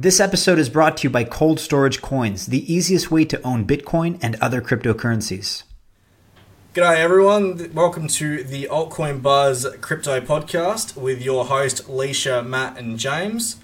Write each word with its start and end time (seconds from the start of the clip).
This 0.00 0.20
episode 0.20 0.58
is 0.58 0.68
brought 0.68 0.96
to 0.98 1.04
you 1.04 1.10
by 1.10 1.24
Cold 1.24 1.58
Storage 1.58 2.00
Coins, 2.00 2.46
the 2.46 2.72
easiest 2.72 3.10
way 3.10 3.24
to 3.24 3.42
own 3.42 3.66
Bitcoin 3.66 4.18
and 4.22 4.36
other 4.36 4.60
cryptocurrencies. 4.60 5.64
G'day 6.74 6.98
everyone, 6.98 7.72
welcome 7.74 8.06
to 8.08 8.44
the 8.44 8.68
Altcoin 8.70 9.20
Buzz 9.20 9.66
Crypto 9.80 10.20
Podcast 10.20 10.96
with 10.96 11.20
your 11.20 11.46
host 11.46 11.88
Leisha, 11.88 12.46
Matt, 12.46 12.78
and 12.78 12.96
James. 12.96 13.56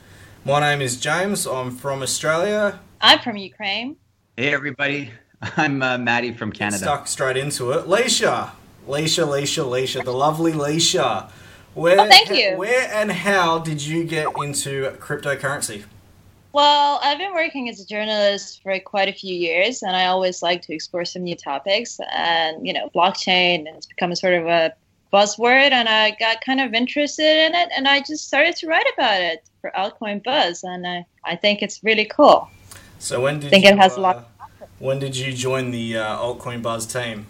My 0.45 0.59
name 0.59 0.81
is 0.83 0.99
James. 0.99 1.47
I'm 1.47 1.71
from 1.71 2.03
Australia. 2.03 2.81
I'm 3.01 3.21
from 3.21 3.37
Ukraine. 3.37 3.97
Hey 4.37 4.53
everybody, 4.53 5.13
I'm 5.57 5.83
uh, 5.83 5.99
Maddie 5.99 6.33
from 6.33 6.51
Canada. 6.51 6.79
Stuck 6.79 7.07
straight 7.07 7.37
into 7.37 7.71
it. 7.71 7.87
Leisha, 7.87 8.51
Leisha, 8.89 9.25
Leisha, 9.25 9.65
Leisha, 9.65 10.05
the 10.05 10.11
lovely 10.13 10.51
Leisha. 10.51 11.31
Where, 11.75 12.01
Oh, 12.01 12.09
thank 12.09 12.31
you. 12.31 12.57
Where 12.57 12.89
and 12.93 13.13
how 13.13 13.59
did 13.61 13.83
you 13.85 14.03
get 14.05 14.27
into 14.37 14.91
cryptocurrency? 14.99 15.85
Well, 16.55 17.01
I've 17.03 17.19
been 17.19 17.35
working 17.35 17.69
as 17.69 17.81
a 17.81 17.85
journalist 17.85 18.63
for 18.63 18.79
quite 18.79 19.09
a 19.09 19.13
few 19.13 19.35
years, 19.35 19.83
and 19.83 19.97
I 19.97 20.07
always 20.07 20.41
like 20.41 20.63
to 20.63 20.73
explore 20.73 21.05
some 21.05 21.25
new 21.25 21.35
topics. 21.35 21.99
And 22.13 22.65
you 22.65 22.73
know, 22.73 22.89
blockchain 22.95 23.67
has 23.75 23.87
become 23.87 24.13
a 24.13 24.17
sort 24.17 24.35
of 24.35 24.47
a 24.47 24.73
buzzword, 25.13 25.73
and 25.73 25.89
I 25.89 26.13
got 26.21 26.43
kind 26.43 26.61
of 26.61 26.73
interested 26.73 27.47
in 27.47 27.57
it, 27.57 27.71
and 27.77 27.89
I 27.89 28.03
just 28.03 28.29
started 28.29 28.55
to 28.55 28.69
write 28.69 28.87
about 28.97 29.21
it 29.21 29.43
for 29.61 29.73
Altcoin 29.77 30.23
Buzz, 30.23 30.63
and 30.63 30.87
I, 30.87 31.05
I 31.25 31.35
think 31.35 31.61
it's 31.61 31.83
really 31.83 32.05
cool. 32.05 32.49
So 33.01 33.21
when 33.21 33.41
did 33.41 33.51
Think 33.51 33.65
you, 33.65 33.73
it 33.73 33.79
has 33.79 33.97
a 33.97 33.99
uh, 33.99 34.03
lot- 34.03 34.31
When 34.79 35.01
did 35.01 35.17
you 35.17 35.33
join 35.33 35.73
the 35.73 35.99
uh, 35.99 36.19
Altcoin 36.19 36.63
Buzz 36.63 36.87
team? 36.87 37.27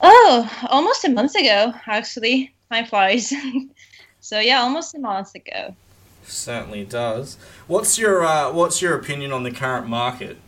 Oh, 0.00 0.50
almost 0.70 1.04
a 1.04 1.10
month 1.10 1.34
ago, 1.34 1.74
actually. 1.86 2.54
Time 2.70 2.86
flies. 2.86 3.34
so 4.20 4.40
yeah, 4.40 4.60
almost 4.62 4.94
a 4.94 4.98
month 4.98 5.34
ago. 5.34 5.76
Certainly 6.24 6.84
does. 6.86 7.36
What's 7.66 7.98
your 7.98 8.24
uh, 8.24 8.52
What's 8.52 8.80
your 8.80 8.96
opinion 8.96 9.32
on 9.32 9.42
the 9.42 9.50
current 9.50 9.88
market? 9.88 10.38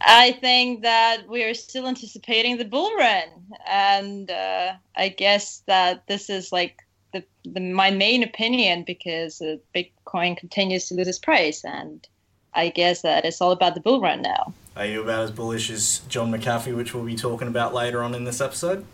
I 0.00 0.32
think 0.32 0.82
that 0.82 1.28
we 1.28 1.42
are 1.42 1.54
still 1.54 1.88
anticipating 1.88 2.56
the 2.56 2.64
bull 2.64 2.94
run, 2.96 3.24
and 3.66 4.30
uh, 4.30 4.74
I 4.96 5.08
guess 5.08 5.62
that 5.66 6.06
this 6.06 6.30
is 6.30 6.52
like 6.52 6.86
the, 7.12 7.24
the 7.44 7.60
my 7.60 7.90
main 7.90 8.22
opinion 8.22 8.84
because 8.84 9.40
uh, 9.40 9.56
Bitcoin 9.74 10.36
continues 10.36 10.86
to 10.88 10.94
lose 10.94 11.08
its 11.08 11.18
price, 11.18 11.64
and 11.64 12.06
I 12.54 12.68
guess 12.68 13.02
that 13.02 13.24
it's 13.24 13.40
all 13.40 13.52
about 13.52 13.74
the 13.74 13.80
bull 13.80 14.00
run 14.00 14.22
now. 14.22 14.54
Are 14.76 14.86
you 14.86 15.02
about 15.02 15.24
as 15.24 15.30
bullish 15.32 15.70
as 15.70 16.00
John 16.08 16.30
McAfee, 16.30 16.76
which 16.76 16.94
we'll 16.94 17.04
be 17.04 17.16
talking 17.16 17.48
about 17.48 17.74
later 17.74 18.02
on 18.02 18.14
in 18.14 18.24
this 18.24 18.40
episode? 18.40 18.84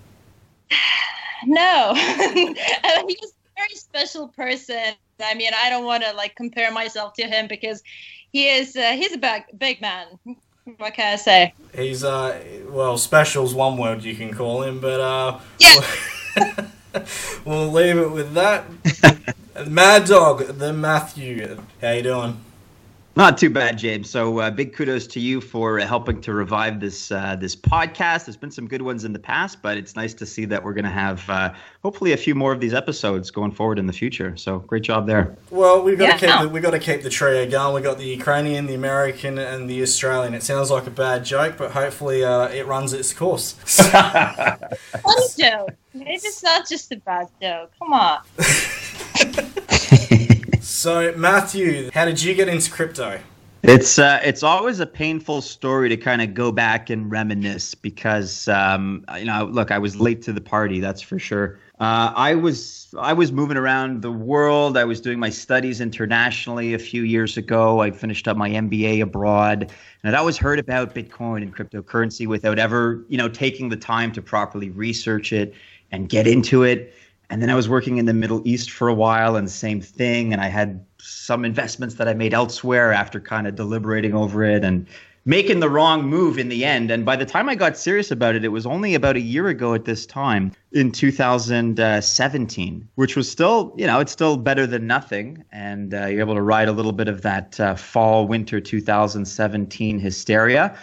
No, 1.47 1.93
he's 1.95 2.57
a 2.57 3.35
very 3.55 3.75
special 3.75 4.29
person. 4.29 4.95
I 5.23 5.35
mean, 5.35 5.53
I 5.55 5.71
don't 5.71 5.85
want 5.85 6.03
to 6.05 6.13
like 6.13 6.35
compare 6.37 6.71
myself 6.73 7.15
to 7.15 7.25
him 7.27 7.47
because 7.49 7.83
he 8.33 8.49
is 8.49 8.77
uh, 8.77 8.93
he's 8.93 9.13
a 9.13 9.19
big 9.19 9.43
big 9.59 9.81
man. 9.81 10.07
What 10.79 10.95
can 10.95 11.13
I 11.13 11.17
say? 11.17 11.53
He's 11.75 12.03
uh, 12.05 12.43
well, 12.69 12.97
special's 12.99 13.55
one 13.55 13.77
word 13.77 14.03
you 14.03 14.15
can 14.15 14.33
call 14.33 14.63
him, 14.63 14.81
but 14.81 15.01
uh, 15.01 15.39
Yeah. 15.59 16.67
we'll 17.45 17.71
leave 17.73 17.99
it 17.99 18.11
with 18.11 18.33
that. 18.35 18.65
Mad 19.69 20.07
Dog, 20.07 20.59
the 20.59 20.73
Matthew, 20.73 21.61
how 21.81 21.93
you 21.93 22.03
doing? 22.03 22.41
Not 23.17 23.39
too 23.39 23.49
bad, 23.49 23.79
James. 23.79 24.11
So 24.11 24.41
uh, 24.41 24.51
big 24.51 24.73
kudos 24.73 25.07
to 25.09 25.21
you 25.21 25.41
for 25.41 25.79
uh, 25.79 25.87
helping 25.87 26.21
to 26.23 26.35
revive 26.35 26.81
this 26.81 27.13
uh, 27.13 27.37
this 27.37 27.55
podcast. 27.55 28.25
There's 28.25 28.37
been 28.37 28.51
some 28.51 28.67
good 28.67 28.83
ones 28.83 29.05
in 29.05 29.13
the 29.13 29.21
past, 29.21 29.63
but 29.63 29.77
it's 29.77 29.95
nice 29.95 30.15
to 30.15 30.27
see 30.27 30.45
that 30.47 30.65
we're 30.65 30.73
going 30.73 30.85
to 30.85 30.91
have 30.91 31.31
uh, 31.31 31.53
hopefully 31.85 32.13
a 32.13 32.17
few 32.17 32.35
more 32.35 32.51
of 32.53 32.59
these 32.59 32.75
episodes 32.75 33.31
going 33.31 33.53
forward 33.53 33.79
in 33.79 33.87
the 33.87 33.93
future. 33.93 34.37
So 34.37 34.59
great 34.59 34.83
job 34.83 35.07
there. 35.07 35.37
Well, 35.51 35.81
we've 35.83 35.97
got 35.97 36.19
to 36.19 36.27
Yeah. 36.27 36.39
keep 36.39 36.43
the, 36.43 36.49
we 36.49 36.61
got 36.61 36.73
to 36.73 36.81
keep 36.81 37.03
the 37.03 37.09
trio 37.11 37.49
going. 37.49 37.75
We 37.77 37.83
got 37.83 37.99
the 37.99 38.05
Ukrainian, 38.07 38.67
the 38.67 38.75
American, 38.75 39.39
and 39.39 39.71
the 39.71 39.81
Australian. 39.83 40.35
It 40.35 40.43
sounds 40.43 40.73
like 40.73 40.89
a 40.89 40.91
bad 40.91 41.25
joke, 41.25 41.55
but 41.57 41.71
hopefully 41.71 42.25
uh, 42.25 42.49
it 42.49 42.67
runs 42.67 42.93
its 42.93 43.13
course. 43.13 43.53
Funny 43.65 45.27
joke. 45.39 45.71
Maybe 45.95 46.11
it's 46.15 46.43
not 46.43 46.69
just 46.69 46.91
a 46.91 46.97
bad 46.97 47.29
joke. 47.41 47.71
Come 47.79 47.93
on. 47.93 48.19
so, 50.85 51.15
Matthew, 51.17 51.91
how 51.95 52.05
did 52.05 52.23
you 52.23 52.35
get 52.35 52.47
into 52.47 52.71
crypto? 52.71 53.19
It's 53.63 53.99
uh, 53.99 54.21
it's 54.23 54.43
always 54.43 54.81
a 54.81 54.87
painful 54.87 55.41
story 55.41 55.89
to 55.89 55.97
kind 55.97 56.21
of 56.21 56.35
go 56.35 56.53
back 56.53 56.91
and 56.91 57.11
reminisce 57.11 57.75
because 57.75 58.49
um, 58.49 59.03
you 59.19 59.25
know, 59.25 59.47
look, 59.47 59.71
I 59.71 59.79
was 59.79 59.97
late 59.97 60.21
to 60.23 60.33
the 60.35 60.43
party, 60.43 60.81
that's 60.81 61.01
for 61.01 61.19
sure. 61.19 61.59
Uh, 61.81 62.13
I 62.15 62.35
was 62.35 62.95
I 62.99 63.15
was 63.15 63.33
moving 63.33 63.57
around 63.57 64.03
the 64.03 64.13
world. 64.13 64.77
I 64.77 64.85
was 64.85 65.01
doing 65.01 65.19
my 65.19 65.31
studies 65.31 65.81
internationally 65.81 66.75
a 66.75 66.79
few 66.79 67.05
years 67.05 67.39
ago. 67.39 67.81
I 67.81 67.91
finished 67.91 68.29
up 68.29 68.37
my 68.37 68.51
MBA 68.51 69.01
abroad, 69.01 69.73
and 70.03 70.15
I'd 70.15 70.19
always 70.19 70.37
heard 70.37 70.59
about 70.59 70.95
Bitcoin 70.95 71.41
and 71.41 71.57
cryptocurrency 71.57 72.27
without 72.27 72.59
ever 72.59 73.03
you 73.09 73.17
know 73.17 73.31
taking 73.31 73.71
the 73.71 73.79
time 73.79 74.13
to 74.13 74.21
properly 74.21 74.69
research 74.69 75.33
it 75.33 75.55
and 75.91 76.11
get 76.11 76.27
into 76.27 76.63
it. 76.63 76.93
And 77.31 77.41
then 77.41 77.51
I 77.51 77.55
was 77.55 77.69
working 77.69 77.97
in 77.99 78.07
the 78.07 78.15
Middle 78.15 78.43
East 78.47 78.71
for 78.71 78.89
a 78.89 78.95
while, 78.95 79.37
and 79.37 79.51
same 79.51 79.81
thing. 79.81 80.33
And 80.33 80.43
I 80.43 80.49
had 80.49 80.85
some 80.99 81.45
investments 81.45 81.97
that 81.97 82.09
I 82.09 82.15
made 82.15 82.35
elsewhere 82.35 82.93
after 82.93 83.21
kind 83.21 83.47
of 83.47 83.55
deliberating 83.55 84.15
over 84.15 84.45
it 84.45 84.65
and 84.65 84.87
making 85.27 85.61
the 85.61 85.71
wrong 85.71 86.07
move 86.07 86.39
in 86.39 86.49
the 86.49 86.65
end. 86.65 86.91
And 86.91 87.05
by 87.05 87.17
the 87.17 87.25
time 87.25 87.49
I 87.49 87.55
got 87.55 87.77
serious 87.77 88.11
about 88.11 88.35
it, 88.35 88.45
it 88.45 88.49
was 88.49 88.67
only 88.67 88.95
about 88.95 89.17
a 89.17 89.21
year 89.21 89.49
ago 89.49 89.75
at 89.75 89.85
this 89.85 90.05
time 90.07 90.53
in 90.73 90.93
2017, 90.93 92.89
which 92.97 93.17
was 93.17 93.31
still, 93.31 93.73
you 93.77 93.87
know, 93.87 94.01
it's 94.01 94.13
still 94.13 94.37
better 94.37 94.67
than 94.67 94.87
nothing. 94.87 95.43
And 95.51 95.95
uh, 95.95 96.07
you're 96.07 96.21
able 96.21 96.35
to 96.35 96.43
ride 96.43 96.69
a 96.69 96.73
little 96.73 96.93
bit 96.93 97.09
of 97.09 97.23
that 97.23 97.59
uh, 97.59 97.75
fall 97.75 98.27
winter 98.27 98.61
2017 98.61 99.99
hysteria. 99.99 100.77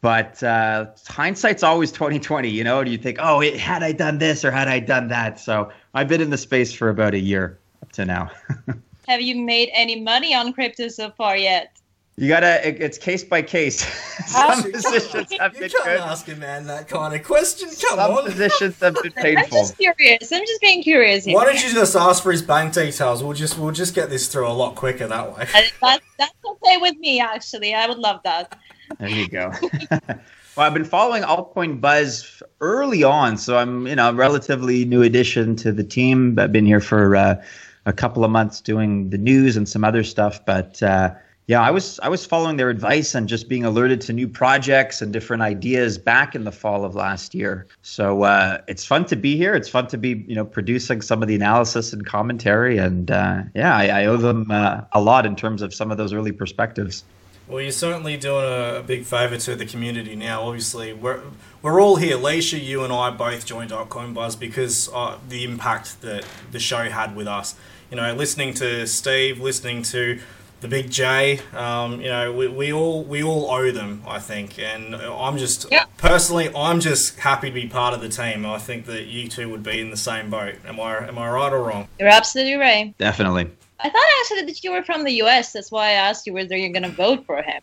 But 0.00 0.40
uh, 0.44 0.86
hindsight's 1.08 1.62
always 1.64 1.90
2020, 1.90 2.48
you 2.48 2.62
know. 2.62 2.84
Do 2.84 2.90
you 2.90 2.98
think, 2.98 3.18
oh, 3.20 3.40
it, 3.40 3.56
had 3.58 3.82
I 3.82 3.90
done 3.92 4.18
this 4.18 4.44
or 4.44 4.50
had 4.52 4.68
I 4.68 4.78
done 4.78 5.08
that? 5.08 5.40
So 5.40 5.72
I've 5.94 6.06
been 6.08 6.20
in 6.20 6.30
the 6.30 6.38
space 6.38 6.72
for 6.72 6.88
about 6.88 7.14
a 7.14 7.18
year 7.18 7.58
up 7.82 7.90
to 7.92 8.04
now. 8.04 8.30
Have 9.08 9.20
you 9.22 9.36
made 9.42 9.70
any 9.72 10.00
money 10.00 10.34
on 10.34 10.52
crypto 10.52 10.88
so 10.88 11.10
far 11.10 11.36
yet? 11.36 11.72
You 12.16 12.28
gotta. 12.28 12.66
It, 12.68 12.80
it's 12.82 12.98
case 12.98 13.24
by 13.24 13.42
case. 13.42 13.80
Some 14.26 14.70
positions 14.70 15.32
have 15.38 15.54
You 15.54 15.60
been 15.60 15.70
can't 15.70 15.84
good. 15.84 16.00
ask 16.00 16.28
a 16.28 16.34
man 16.36 16.66
that 16.66 16.88
kind 16.88 17.14
of 17.14 17.24
question. 17.24 17.68
Come 17.68 17.98
Some 17.98 17.98
on. 18.12 18.24
positions 18.24 18.78
have 18.80 18.96
been 19.02 19.12
painful. 19.12 19.56
I'm 19.58 19.62
just 19.64 19.78
curious. 19.78 20.32
I'm 20.32 20.44
just 20.46 20.60
being 20.60 20.82
curious 20.82 21.24
here. 21.24 21.34
Why 21.36 21.44
don't 21.44 21.62
you 21.64 21.72
just 21.72 21.94
ask 21.96 22.22
for 22.22 22.32
his 22.32 22.42
bank 22.42 22.74
details? 22.74 23.22
We'll 23.22 23.34
just 23.34 23.56
we'll 23.56 23.70
just 23.72 23.94
get 23.94 24.10
this 24.10 24.26
through 24.28 24.48
a 24.48 24.52
lot 24.52 24.74
quicker 24.74 25.06
that 25.08 25.36
way. 25.36 25.42
Uh, 25.54 25.62
That, 25.80 26.00
that's 26.18 26.34
okay 26.44 26.76
with 26.78 26.96
me, 26.98 27.20
actually. 27.20 27.72
I 27.74 27.86
would 27.86 27.98
love 27.98 28.20
that. 28.24 28.58
There 28.98 29.08
you 29.08 29.28
go. 29.28 29.52
well, 29.90 30.20
I've 30.58 30.74
been 30.74 30.84
following 30.84 31.22
altcoin 31.22 31.80
buzz 31.80 32.42
early 32.60 33.04
on, 33.04 33.36
so 33.36 33.56
I'm 33.56 33.86
you 33.86 33.94
know 33.94 34.10
a 34.10 34.12
relatively 34.12 34.84
new 34.84 35.02
addition 35.02 35.56
to 35.56 35.72
the 35.72 35.84
team. 35.84 36.38
I've 36.38 36.52
been 36.52 36.66
here 36.66 36.80
for 36.80 37.14
uh, 37.14 37.42
a 37.86 37.92
couple 37.92 38.24
of 38.24 38.30
months 38.30 38.60
doing 38.60 39.10
the 39.10 39.18
news 39.18 39.56
and 39.56 39.68
some 39.68 39.84
other 39.84 40.04
stuff, 40.04 40.44
but. 40.44 40.82
Uh, 40.82 41.14
yeah, 41.48 41.62
I 41.62 41.70
was 41.70 41.98
I 42.00 42.10
was 42.10 42.26
following 42.26 42.58
their 42.58 42.68
advice 42.68 43.14
and 43.14 43.26
just 43.26 43.48
being 43.48 43.64
alerted 43.64 44.02
to 44.02 44.12
new 44.12 44.28
projects 44.28 45.00
and 45.00 45.14
different 45.14 45.42
ideas 45.42 45.96
back 45.96 46.34
in 46.34 46.44
the 46.44 46.52
fall 46.52 46.84
of 46.84 46.94
last 46.94 47.34
year. 47.34 47.66
So 47.80 48.24
uh, 48.24 48.58
it's 48.68 48.84
fun 48.84 49.06
to 49.06 49.16
be 49.16 49.38
here. 49.38 49.54
It's 49.54 49.68
fun 49.68 49.86
to 49.86 49.96
be 49.96 50.26
you 50.28 50.34
know 50.34 50.44
producing 50.44 51.00
some 51.00 51.22
of 51.22 51.28
the 51.28 51.34
analysis 51.34 51.94
and 51.94 52.04
commentary, 52.04 52.76
and 52.76 53.10
uh, 53.10 53.44
yeah, 53.54 53.74
I, 53.74 54.02
I 54.02 54.04
owe 54.04 54.18
them 54.18 54.50
uh, 54.50 54.82
a 54.92 55.00
lot 55.00 55.24
in 55.24 55.36
terms 55.36 55.62
of 55.62 55.72
some 55.72 55.90
of 55.90 55.96
those 55.96 56.12
early 56.12 56.32
perspectives. 56.32 57.02
Well, 57.48 57.62
you're 57.62 57.72
certainly 57.72 58.18
doing 58.18 58.44
a, 58.44 58.80
a 58.80 58.82
big 58.82 59.04
favour 59.04 59.38
to 59.38 59.56
the 59.56 59.64
community 59.64 60.14
now. 60.14 60.42
Obviously, 60.42 60.92
we're 60.92 61.22
we're 61.62 61.80
all 61.80 61.96
here. 61.96 62.18
Leisha, 62.18 62.62
you 62.62 62.84
and 62.84 62.92
I 62.92 63.10
both 63.10 63.46
joined 63.46 63.70
Altcoin 63.70 64.12
Buzz 64.12 64.36
because 64.36 64.90
uh, 64.92 65.18
the 65.28 65.44
impact 65.44 66.02
that 66.02 66.26
the 66.52 66.60
show 66.60 66.90
had 66.90 67.16
with 67.16 67.26
us. 67.26 67.54
You 67.90 67.96
know, 67.96 68.12
listening 68.14 68.52
to 68.54 68.86
Steve, 68.86 69.40
listening 69.40 69.82
to 69.84 70.20
the 70.60 70.68
Big 70.68 70.90
J. 70.90 71.40
Um, 71.54 72.00
you 72.02 72.08
know, 72.08 72.32
we, 72.32 72.48
we 72.48 72.70
all 72.72 73.02
we 73.02 73.22
all 73.22 73.50
owe 73.50 73.70
them. 73.70 74.02
I 74.06 74.18
think, 74.18 74.58
and 74.58 74.94
I'm 74.94 75.38
just 75.38 75.66
Yeah. 75.70 75.86
personally, 75.96 76.50
I'm 76.54 76.80
just 76.80 77.18
happy 77.20 77.48
to 77.48 77.54
be 77.54 77.66
part 77.66 77.94
of 77.94 78.02
the 78.02 78.10
team. 78.10 78.44
I 78.44 78.58
think 78.58 78.84
that 78.86 79.06
you 79.06 79.26
two 79.26 79.48
would 79.48 79.62
be 79.62 79.80
in 79.80 79.90
the 79.90 79.96
same 79.96 80.28
boat. 80.28 80.56
Am 80.66 80.78
I 80.78 81.08
am 81.08 81.16
I 81.18 81.30
right 81.30 81.52
or 81.52 81.62
wrong? 81.62 81.88
You're 81.98 82.08
absolutely 82.10 82.56
right. 82.56 82.94
Definitely. 82.98 83.50
I 83.80 83.88
thought 83.90 84.04
actually 84.20 84.52
that 84.52 84.64
you 84.64 84.72
were 84.72 84.82
from 84.82 85.04
the 85.04 85.12
US. 85.22 85.52
That's 85.52 85.70
why 85.70 85.88
I 85.88 85.92
asked 85.92 86.26
you 86.26 86.32
whether 86.32 86.56
you're 86.56 86.72
going 86.72 86.82
to 86.82 86.88
vote 86.88 87.24
for 87.26 87.42
him. 87.42 87.62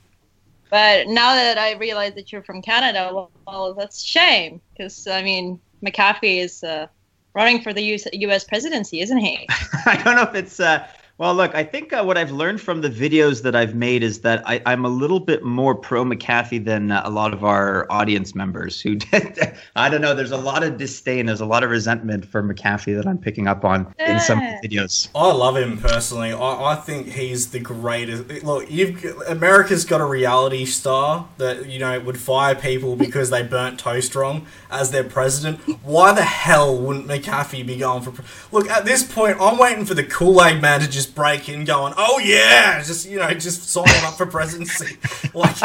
But 0.70 1.08
now 1.08 1.36
that 1.36 1.58
I 1.58 1.74
realize 1.74 2.16
that 2.16 2.32
you're 2.32 2.44
from 2.44 2.62
Canada, 2.62 3.10
well, 3.14 3.32
well 3.46 3.74
that's 3.74 4.04
a 4.04 4.08
shame. 4.08 4.62
Because, 4.74 5.08
I 5.08 5.22
mean, 5.22 5.60
McAfee 5.86 6.40
is 6.40 6.64
uh, 6.64 6.88
running 7.34 7.62
for 7.62 7.74
the 7.74 7.82
US, 7.82 8.44
presidency, 8.44 9.02
isn't 9.02 9.18
he? 9.18 9.48
I 9.86 10.02
don't 10.04 10.16
know 10.16 10.24
if 10.24 10.36
it's 10.36 10.60
uh, 10.60 10.88
Well, 11.18 11.34
look, 11.34 11.56
I 11.56 11.64
think 11.64 11.94
uh, 11.94 12.04
what 12.04 12.18
I've 12.18 12.32
learned 12.32 12.60
from 12.60 12.82
the 12.82 12.90
videos 12.90 13.42
that 13.44 13.56
I've 13.56 13.74
made 13.74 14.04
is 14.04 14.20
that 14.22 14.44
I, 14.46 14.62
am 14.66 14.84
a 14.84 14.90
little 14.90 15.22
bit 15.22 15.44
more 15.44 15.74
pro 15.74 16.04
McAfee 16.04 16.66
than 16.66 16.92
uh, 16.92 17.04
a 17.06 17.10
lot 17.10 17.34
of 17.34 17.46
our 17.46 17.90
audience 17.90 18.36
members 18.36 18.82
who 18.82 18.96
did. 18.96 19.58
I 19.78 19.88
don't 19.88 20.02
know. 20.02 20.14
There's 20.14 20.32
a 20.32 20.38
lot 20.38 20.62
of 20.62 20.78
disdain. 20.78 21.28
There's 21.28 21.40
a 21.40 21.46
lot 21.46 21.64
of 21.64 21.70
resentment 21.70 22.26
for 22.26 22.44
McAfee 22.44 22.98
that 22.98 23.08
I'm 23.08 23.18
picking 23.18 23.48
up 23.48 23.64
on 23.64 23.96
in 23.98 24.20
some 24.20 24.42
videos. 24.62 25.08
I 25.16 25.32
love 25.32 25.56
him 25.56 25.78
personally. 25.78 26.34
I, 26.34 26.74
I 26.74 26.76
think 26.76 27.08
he's 27.08 27.52
the 27.52 27.62
greatest. 27.62 28.44
Look, 28.44 28.70
you've 28.70 29.02
America's 29.26 29.86
got 29.86 30.02
a 30.02 30.06
reality 30.06 30.66
star 30.66 31.30
that 31.38 31.66
you 31.68 31.80
know 31.80 31.98
would 31.98 32.20
fire 32.20 32.56
people 32.56 32.96
because 32.98 33.30
they 33.30 33.42
burnt 33.42 33.80
toast 33.80 34.16
wrong 34.16 34.46
as 34.70 34.92
their 34.92 35.06
president. 35.06 35.62
Why 35.82 36.12
the 36.12 36.24
hell 36.24 36.78
wouldn't 36.78 37.08
McAfee 37.08 37.66
be 37.66 37.78
going 37.78 38.02
for? 38.04 38.22
Look, 38.52 38.70
at 38.70 38.84
this 38.84 39.02
point, 39.02 39.38
I'm 39.40 39.58
waiting 39.58 39.86
for 39.86 39.94
the 39.94 40.04
Kool 40.04 40.44
Aid 40.44 40.62
man 40.62 40.82
to 40.82 40.90
just 40.90 41.05
just 41.06 41.16
break 41.16 41.50
in 41.50 41.66
going, 41.66 41.94
oh 41.98 42.20
yeah, 42.20 42.82
just, 42.82 43.08
you 43.08 43.20
know, 43.20 43.30
just 43.34 43.70
sign 43.70 43.86
up 44.04 44.16
for 44.16 44.26
presidency. 44.26 44.98
like, 45.34 45.62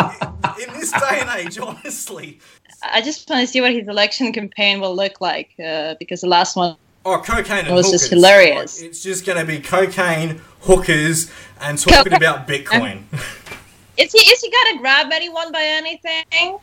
in 0.61 0.73
this 0.75 0.93
day 0.93 1.21
and 1.21 1.31
age, 1.41 1.59
honestly. 1.59 2.41
I 2.83 3.01
just 3.01 3.29
want 3.29 3.41
to 3.41 3.47
see 3.47 3.61
what 3.61 3.73
his 3.73 3.89
election 3.89 4.33
campaign 4.33 4.81
will 4.81 4.95
look 4.95 5.21
like 5.21 5.51
uh, 5.65 5.95
because 5.99 6.21
the 6.21 6.29
last 6.29 6.57
one 6.57 6.77
Oh, 7.03 7.19
cocaine 7.19 7.65
and 7.65 7.75
was 7.75 7.87
hookers. 7.87 8.01
just 8.03 8.13
hilarious. 8.13 8.81
Like, 8.81 8.91
it's 8.91 9.03
just 9.03 9.25
going 9.25 9.39
to 9.39 9.47
be 9.47 9.59
cocaine, 9.59 10.43
hookers, 10.61 11.31
and 11.59 11.79
talking 11.79 12.13
about 12.13 12.47
Bitcoin. 12.47 13.05
is 13.97 14.13
he 14.13 14.19
is 14.19 14.41
he 14.43 14.51
going 14.51 14.77
to 14.77 14.81
grab 14.81 15.09
anyone 15.11 15.51
by 15.51 15.63
anything? 15.63 16.59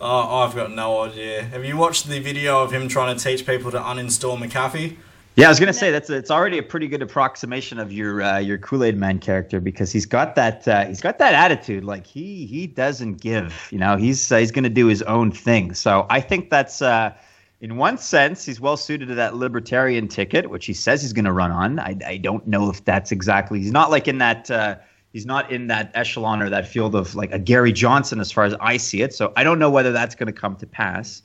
Oh, 0.00 0.36
I've 0.38 0.54
got 0.54 0.72
no 0.72 1.02
idea. 1.02 1.42
Have 1.44 1.66
you 1.66 1.76
watched 1.76 2.08
the 2.08 2.20
video 2.20 2.62
of 2.62 2.72
him 2.72 2.88
trying 2.88 3.14
to 3.14 3.22
teach 3.22 3.46
people 3.46 3.70
to 3.70 3.78
uninstall 3.78 4.38
McAfee? 4.38 4.96
Yeah, 5.34 5.46
I 5.46 5.48
was 5.48 5.58
gonna 5.58 5.72
say 5.72 5.90
that's 5.90 6.10
it's 6.10 6.30
already 6.30 6.58
a 6.58 6.62
pretty 6.62 6.88
good 6.88 7.00
approximation 7.00 7.78
of 7.78 7.90
your 7.90 8.20
uh, 8.20 8.38
your 8.38 8.58
Kool 8.58 8.84
Aid 8.84 8.98
Man 8.98 9.18
character 9.18 9.60
because 9.60 9.90
he's 9.90 10.04
got 10.04 10.34
that 10.34 10.68
uh, 10.68 10.84
he's 10.84 11.00
got 11.00 11.18
that 11.20 11.32
attitude. 11.32 11.84
Like 11.84 12.06
he 12.06 12.44
he 12.44 12.66
doesn't 12.66 13.14
give 13.14 13.68
you 13.70 13.78
know? 13.78 13.96
He's 13.96 14.30
uh, 14.30 14.36
he's 14.36 14.50
gonna 14.50 14.68
do 14.68 14.86
his 14.88 15.00
own 15.02 15.32
thing. 15.32 15.72
So 15.72 16.06
I 16.10 16.20
think 16.20 16.50
that's 16.50 16.82
uh, 16.82 17.14
in 17.62 17.78
one 17.78 17.96
sense 17.96 18.44
he's 18.44 18.60
well 18.60 18.76
suited 18.76 19.08
to 19.08 19.14
that 19.14 19.34
libertarian 19.34 20.06
ticket 20.06 20.50
which 20.50 20.66
he 20.66 20.74
says 20.74 21.00
he's 21.00 21.14
gonna 21.14 21.32
run 21.32 21.50
on. 21.50 21.78
I 21.78 21.96
I 22.06 22.16
don't 22.18 22.46
know 22.46 22.68
if 22.68 22.84
that's 22.84 23.10
exactly 23.10 23.58
he's 23.58 23.72
not 23.72 23.90
like 23.90 24.08
in 24.08 24.18
that 24.18 24.50
uh, 24.50 24.76
he's 25.14 25.24
not 25.24 25.50
in 25.50 25.68
that 25.68 25.92
echelon 25.94 26.42
or 26.42 26.50
that 26.50 26.68
field 26.68 26.94
of 26.94 27.14
like 27.14 27.32
a 27.32 27.38
Gary 27.38 27.72
Johnson 27.72 28.20
as 28.20 28.30
far 28.30 28.44
as 28.44 28.54
I 28.60 28.76
see 28.76 29.00
it. 29.00 29.14
So 29.14 29.32
I 29.34 29.44
don't 29.44 29.58
know 29.58 29.70
whether 29.70 29.92
that's 29.92 30.14
gonna 30.14 30.30
come 30.30 30.56
to 30.56 30.66
pass. 30.66 31.22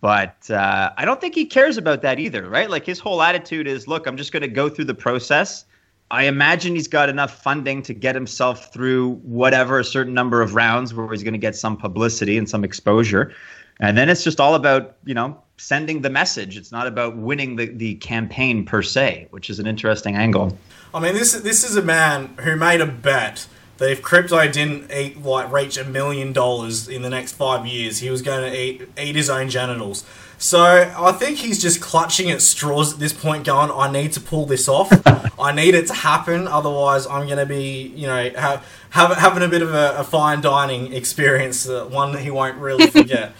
But 0.00 0.50
uh, 0.50 0.92
I 0.96 1.04
don't 1.04 1.20
think 1.20 1.34
he 1.34 1.44
cares 1.44 1.76
about 1.76 2.02
that 2.02 2.18
either, 2.18 2.48
right? 2.48 2.70
Like 2.70 2.86
his 2.86 2.98
whole 2.98 3.20
attitude 3.22 3.66
is, 3.66 3.86
look, 3.86 4.06
I'm 4.06 4.16
just 4.16 4.32
going 4.32 4.42
to 4.42 4.48
go 4.48 4.68
through 4.68 4.86
the 4.86 4.94
process. 4.94 5.66
I 6.10 6.24
imagine 6.24 6.74
he's 6.74 6.88
got 6.88 7.08
enough 7.08 7.42
funding 7.42 7.82
to 7.82 7.94
get 7.94 8.14
himself 8.14 8.72
through 8.72 9.16
whatever 9.22 9.78
a 9.78 9.84
certain 9.84 10.14
number 10.14 10.42
of 10.42 10.54
rounds 10.54 10.92
where 10.92 11.08
he's 11.10 11.22
going 11.22 11.34
to 11.34 11.38
get 11.38 11.54
some 11.54 11.76
publicity 11.76 12.36
and 12.36 12.48
some 12.48 12.64
exposure. 12.64 13.32
And 13.78 13.96
then 13.96 14.08
it's 14.08 14.24
just 14.24 14.40
all 14.40 14.54
about, 14.54 14.96
you 15.04 15.14
know, 15.14 15.40
sending 15.56 16.02
the 16.02 16.10
message. 16.10 16.56
It's 16.56 16.72
not 16.72 16.86
about 16.86 17.16
winning 17.16 17.56
the, 17.56 17.66
the 17.66 17.94
campaign 17.96 18.64
per 18.64 18.82
se, 18.82 19.28
which 19.30 19.48
is 19.50 19.58
an 19.58 19.66
interesting 19.66 20.16
angle. 20.16 20.56
I 20.92 21.00
mean, 21.00 21.14
this 21.14 21.32
this 21.32 21.62
is 21.62 21.76
a 21.76 21.82
man 21.82 22.34
who 22.40 22.56
made 22.56 22.80
a 22.80 22.86
bet 22.86 23.46
that 23.80 23.90
if 23.90 24.02
crypto 24.02 24.46
didn't 24.46 24.92
eat 24.92 25.22
like 25.22 25.50
reach 25.50 25.78
a 25.78 25.84
million 25.84 26.34
dollars 26.34 26.86
in 26.86 27.00
the 27.00 27.08
next 27.08 27.32
five 27.32 27.66
years, 27.66 27.98
he 27.98 28.10
was 28.10 28.20
going 28.20 28.48
to 28.48 28.56
eat 28.56 28.82
eat 29.00 29.16
his 29.16 29.30
own 29.30 29.48
genitals. 29.48 30.04
So 30.36 30.62
I 30.96 31.12
think 31.12 31.38
he's 31.38 31.60
just 31.60 31.80
clutching 31.80 32.30
at 32.30 32.42
straws 32.42 32.92
at 32.92 32.98
this 32.98 33.14
point, 33.14 33.44
going, 33.44 33.70
"I 33.70 33.90
need 33.90 34.12
to 34.12 34.20
pull 34.20 34.44
this 34.44 34.68
off. 34.68 34.90
I 35.40 35.52
need 35.52 35.74
it 35.74 35.86
to 35.86 35.94
happen. 35.94 36.46
Otherwise, 36.46 37.06
I'm 37.06 37.24
going 37.26 37.38
to 37.38 37.46
be, 37.46 37.92
you 37.96 38.06
know, 38.06 38.30
have, 38.36 38.66
have, 38.90 39.16
having 39.16 39.42
a 39.42 39.48
bit 39.48 39.62
of 39.62 39.74
a, 39.74 39.96
a 39.96 40.04
fine 40.04 40.42
dining 40.42 40.92
experience, 40.92 41.66
uh, 41.66 41.86
one 41.86 42.12
that 42.12 42.20
he 42.20 42.30
won't 42.30 42.58
really 42.58 42.86
forget." 42.98 43.32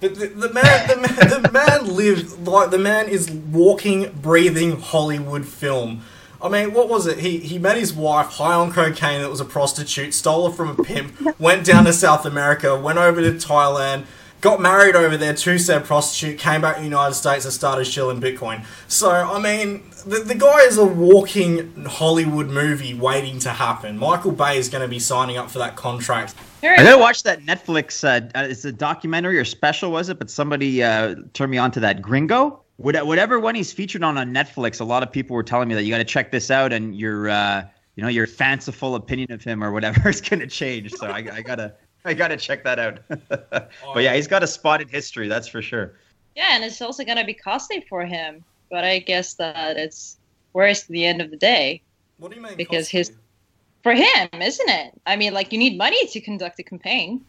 But 0.00 0.16
the, 0.16 0.26
the, 0.26 0.52
man, 0.52 0.88
the 0.88 0.96
man, 0.96 1.42
the 1.42 1.50
man 1.52 1.96
lived 1.96 2.46
like 2.46 2.70
the 2.70 2.78
man 2.78 3.08
is 3.08 3.30
walking, 3.30 4.10
breathing 4.20 4.80
Hollywood 4.80 5.46
film. 5.46 6.02
I 6.40 6.48
mean, 6.48 6.72
what 6.74 6.88
was 6.88 7.06
it? 7.06 7.18
He 7.18 7.38
he 7.38 7.58
met 7.58 7.76
his 7.76 7.94
wife 7.94 8.26
high 8.26 8.54
on 8.54 8.72
cocaine 8.72 9.22
that 9.22 9.30
was 9.30 9.40
a 9.40 9.44
prostitute, 9.44 10.14
stole 10.14 10.48
her 10.48 10.54
from 10.54 10.68
a 10.70 10.82
pimp, 10.82 11.38
went 11.40 11.64
down 11.64 11.84
to 11.84 11.92
South 11.92 12.26
America, 12.26 12.78
went 12.78 12.98
over 12.98 13.20
to 13.20 13.32
Thailand, 13.32 14.04
got 14.40 14.60
married 14.60 14.94
over 14.94 15.16
there 15.16 15.34
to 15.34 15.58
said 15.58 15.84
prostitute, 15.84 16.38
came 16.38 16.60
back 16.60 16.76
to 16.76 16.80
the 16.80 16.86
United 16.86 17.14
States 17.14 17.44
and 17.44 17.52
started 17.52 17.84
shilling 17.84 18.20
Bitcoin. 18.20 18.64
So, 18.86 19.10
I 19.10 19.40
mean, 19.40 19.82
the, 20.06 20.20
the 20.20 20.34
guy 20.34 20.60
is 20.60 20.78
a 20.78 20.84
walking 20.84 21.84
Hollywood 21.84 22.48
movie 22.48 22.94
waiting 22.94 23.38
to 23.40 23.50
happen. 23.50 23.98
Michael 23.98 24.32
Bay 24.32 24.58
is 24.58 24.68
going 24.68 24.82
to 24.82 24.88
be 24.88 24.98
signing 24.98 25.36
up 25.36 25.50
for 25.50 25.58
that 25.58 25.76
contract. 25.76 26.34
I 26.62 26.84
gotta 26.84 26.98
watch 26.98 27.22
that 27.22 27.40
Netflix. 27.42 28.02
Uh, 28.02 28.26
uh, 28.38 28.46
it's 28.48 28.64
a 28.64 28.72
documentary 28.72 29.38
or 29.38 29.44
special, 29.44 29.90
was 29.90 30.08
it? 30.08 30.18
But 30.18 30.30
somebody 30.30 30.82
uh, 30.82 31.14
turned 31.32 31.50
me 31.50 31.58
on 31.58 31.70
to 31.72 31.80
that 31.80 32.02
Gringo 32.02 32.60
whatever 32.76 33.40
one 33.40 33.54
he's 33.54 33.72
featured 33.72 34.02
on 34.02 34.18
on 34.18 34.32
Netflix, 34.32 34.80
a 34.80 34.84
lot 34.84 35.02
of 35.02 35.10
people 35.10 35.34
were 35.34 35.42
telling 35.42 35.68
me 35.68 35.74
that 35.74 35.84
you 35.84 35.90
got 35.90 35.98
to 35.98 36.04
check 36.04 36.30
this 36.30 36.50
out, 36.50 36.72
and 36.72 36.94
your 36.94 37.28
uh, 37.28 37.64
you 37.94 38.02
know 38.02 38.08
your 38.08 38.26
fanciful 38.26 38.94
opinion 38.94 39.32
of 39.32 39.42
him 39.42 39.62
or 39.62 39.72
whatever 39.72 40.08
is 40.08 40.20
going 40.20 40.40
to 40.40 40.46
change. 40.46 40.92
So 40.92 41.06
I, 41.06 41.26
I, 41.32 41.42
gotta 41.42 41.74
I 42.04 42.14
gotta 42.14 42.36
check 42.36 42.64
that 42.64 42.78
out. 42.78 43.00
but 43.28 44.02
yeah, 44.02 44.14
he's 44.14 44.26
got 44.26 44.42
a 44.42 44.46
spotted 44.46 44.90
history, 44.90 45.28
that's 45.28 45.48
for 45.48 45.62
sure. 45.62 45.94
Yeah, 46.34 46.54
and 46.54 46.64
it's 46.64 46.82
also 46.82 47.02
going 47.02 47.16
to 47.16 47.24
be 47.24 47.32
costly 47.32 47.80
for 47.88 48.04
him. 48.04 48.44
But 48.70 48.84
I 48.84 48.98
guess 48.98 49.34
that 49.34 49.76
it's 49.78 50.18
worse 50.52 50.82
at 50.82 50.88
the 50.88 51.06
end 51.06 51.22
of 51.22 51.30
the 51.30 51.36
day. 51.36 51.82
What 52.18 52.30
do 52.30 52.36
you 52.36 52.42
mean? 52.42 52.56
Because 52.56 52.86
costly? 52.86 52.98
his 52.98 53.12
for 53.82 53.94
him, 53.94 54.28
isn't 54.32 54.68
it? 54.68 55.00
I 55.06 55.16
mean, 55.16 55.32
like 55.32 55.52
you 55.52 55.58
need 55.58 55.78
money 55.78 56.06
to 56.08 56.20
conduct 56.20 56.58
a 56.58 56.62
campaign. 56.62 57.24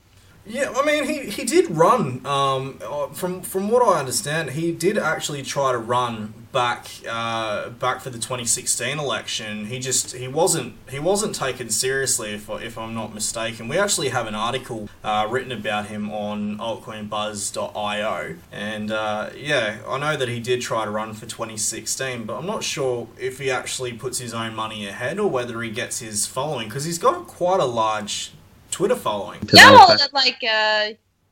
Yeah, 0.47 0.73
I 0.75 0.85
mean, 0.85 1.05
he, 1.05 1.29
he 1.29 1.43
did 1.43 1.69
run. 1.69 2.25
Um, 2.25 2.79
uh, 2.81 3.07
from 3.07 3.41
from 3.41 3.69
what 3.69 3.85
I 3.85 3.99
understand, 3.99 4.51
he 4.51 4.71
did 4.71 4.97
actually 4.97 5.43
try 5.43 5.73
to 5.73 5.77
run 5.77 6.33
back 6.53 6.87
uh, 7.07 7.69
back 7.69 7.99
for 7.99 8.09
the 8.09 8.17
2016 8.17 8.97
election. 8.97 9.65
He 9.65 9.79
just 9.79 10.15
he 10.15 10.27
wasn't 10.27 10.75
he 10.89 10.99
wasn't 10.99 11.35
taken 11.35 11.69
seriously, 11.69 12.31
if 12.31 12.49
if 12.49 12.77
I'm 12.77 12.93
not 12.93 13.13
mistaken. 13.13 13.67
We 13.67 13.77
actually 13.77 14.09
have 14.09 14.25
an 14.25 14.35
article 14.35 14.89
uh, 15.03 15.27
written 15.29 15.51
about 15.51 15.87
him 15.87 16.09
on 16.11 16.57
altcoinbuzz.io, 16.57 18.35
and 18.51 18.91
uh, 18.91 19.29
yeah, 19.35 19.79
I 19.87 19.97
know 19.97 20.15
that 20.15 20.29
he 20.29 20.39
did 20.39 20.61
try 20.61 20.85
to 20.85 20.91
run 20.91 21.13
for 21.13 21.25
2016, 21.25 22.23
but 22.23 22.37
I'm 22.37 22.45
not 22.45 22.63
sure 22.63 23.09
if 23.19 23.39
he 23.39 23.51
actually 23.51 23.93
puts 23.93 24.19
his 24.19 24.33
own 24.33 24.55
money 24.55 24.87
ahead 24.87 25.19
or 25.19 25.29
whether 25.29 25.61
he 25.61 25.71
gets 25.71 25.99
his 25.99 26.25
following 26.25 26.69
because 26.69 26.85
he's 26.85 26.99
got 26.99 27.27
quite 27.27 27.59
a 27.59 27.65
large 27.65 28.31
Twitter 28.71 28.95
following. 28.95 29.39
Yeah, 29.53 29.71
well, 29.71 29.97
like 30.13 30.43
uh, 30.49 30.89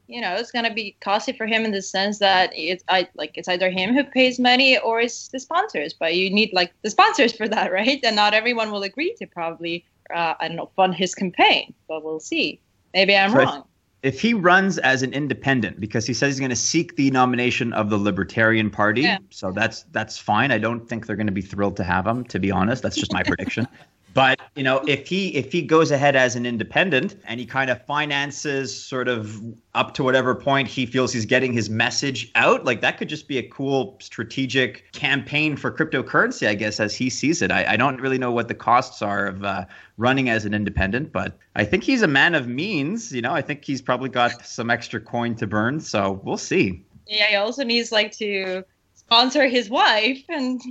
you 0.08 0.22
know, 0.22 0.36
it's 0.36 0.52
gonna 0.52 0.74
be 0.74 0.96
costly 1.02 1.34
for 1.34 1.46
him 1.46 1.66
in 1.66 1.72
the 1.72 1.82
sense 1.82 2.20
that 2.20 2.52
it's 2.54 2.84
I 2.88 3.08
like 3.16 3.32
it's 3.36 3.48
either 3.48 3.70
him 3.70 3.94
who 3.94 4.04
pays 4.04 4.40
money 4.40 4.78
or 4.78 5.02
it's 5.02 5.30
the 5.30 5.40
sponsors. 5.40 5.94
But 5.94 6.16
you 6.16 6.30
need 6.30 6.52
like 6.54 6.74
the 6.82 6.90
sponsors 6.90 7.34
for 7.36 7.48
that, 7.48 7.72
right? 7.80 8.00
And 8.04 8.16
not 8.16 8.34
everyone 8.34 8.72
will 8.72 8.84
agree 8.84 9.16
to 9.20 9.26
probably 9.26 9.86
uh, 10.14 10.36
I 10.40 10.48
don't 10.48 10.58
know 10.58 10.70
fund 10.76 10.96
his 10.96 11.16
campaign, 11.16 11.74
but 11.88 12.04
we'll 12.04 12.20
see. 12.20 12.60
Maybe 12.94 13.16
I'm 13.16 13.32
so 13.32 13.38
wrong. 13.38 13.64
If, 14.04 14.16
if 14.16 14.22
he 14.22 14.34
runs 14.34 14.78
as 14.78 15.02
an 15.02 15.14
independent, 15.14 15.80
because 15.80 16.06
he 16.06 16.14
says 16.14 16.36
he's 16.36 16.40
going 16.40 16.50
to 16.52 16.56
seek 16.56 16.96
the 16.96 17.10
nomination 17.10 17.74
of 17.74 17.90
the 17.90 17.98
Libertarian 17.98 18.70
Party, 18.70 19.02
yeah. 19.02 19.18
so 19.32 19.52
that's 19.52 19.84
that's 19.92 20.18
fine. 20.18 20.52
I 20.52 20.60
don't 20.60 20.88
think 20.88 21.08
they're 21.08 21.16
going 21.16 21.28
to 21.28 21.34
be 21.34 21.42
thrilled 21.42 21.76
to 21.78 21.84
have 21.84 22.06
him. 22.06 22.24
To 22.26 22.40
be 22.40 22.52
honest, 22.52 22.84
that's 22.84 22.96
just 22.96 23.12
my 23.12 23.24
prediction. 23.24 23.68
But 24.16 24.40
you 24.56 24.64
know, 24.64 24.82
if 24.88 25.10
he 25.10 25.36
if 25.36 25.52
he 25.52 25.62
goes 25.62 25.92
ahead 25.92 26.16
as 26.16 26.38
an 26.38 26.46
independent 26.46 27.18
and 27.26 27.38
he 27.38 27.46
kind 27.46 27.70
of 27.70 27.86
finances 27.86 28.74
sort 28.74 29.10
of 29.10 29.42
up 29.74 29.94
to 29.96 30.06
whatever 30.06 30.34
point 30.34 30.70
he 30.70 30.86
feels 30.86 31.12
he's 31.12 31.26
getting 31.26 31.52
his 31.52 31.70
message 31.70 32.32
out, 32.36 32.64
like 32.64 32.80
that 32.80 32.98
could 32.98 33.10
just 33.10 33.28
be 33.28 33.38
a 33.38 33.44
cool 33.50 33.98
strategic 34.00 34.90
campaign 34.94 35.58
for 35.58 35.70
cryptocurrency, 35.70 36.48
I 36.48 36.56
guess, 36.56 36.80
as 36.80 36.96
he 36.96 37.10
sees 37.10 37.42
it. 37.42 37.52
I, 37.52 37.74
I 37.74 37.76
don't 37.76 38.00
really 38.00 38.18
know 38.18 38.32
what 38.32 38.48
the 38.48 38.54
costs 38.54 39.02
are 39.02 39.28
of 39.28 39.44
uh, 39.44 39.66
running 39.98 40.30
as 40.30 40.46
an 40.46 40.54
independent, 40.54 41.12
but 41.12 41.38
I 41.58 41.66
think 41.66 41.84
he's 41.84 42.02
a 42.02 42.08
man 42.08 42.36
of 42.36 42.48
means. 42.48 43.12
You 43.12 43.22
know, 43.22 43.34
I 43.34 43.42
think 43.42 43.66
he's 43.66 43.82
probably 43.82 44.10
got 44.10 44.46
some 44.46 44.70
extra 44.70 45.02
coin 45.02 45.36
to 45.36 45.46
burn, 45.46 45.82
so 45.82 46.22
we'll 46.24 46.38
see. 46.38 46.86
Yeah, 47.06 47.28
he 47.28 47.36
also 47.36 47.66
needs 47.66 47.92
like 47.92 48.14
to 48.14 48.64
sponsor 48.94 49.46
his 49.46 49.70
wife 49.70 50.24
and. 50.30 50.62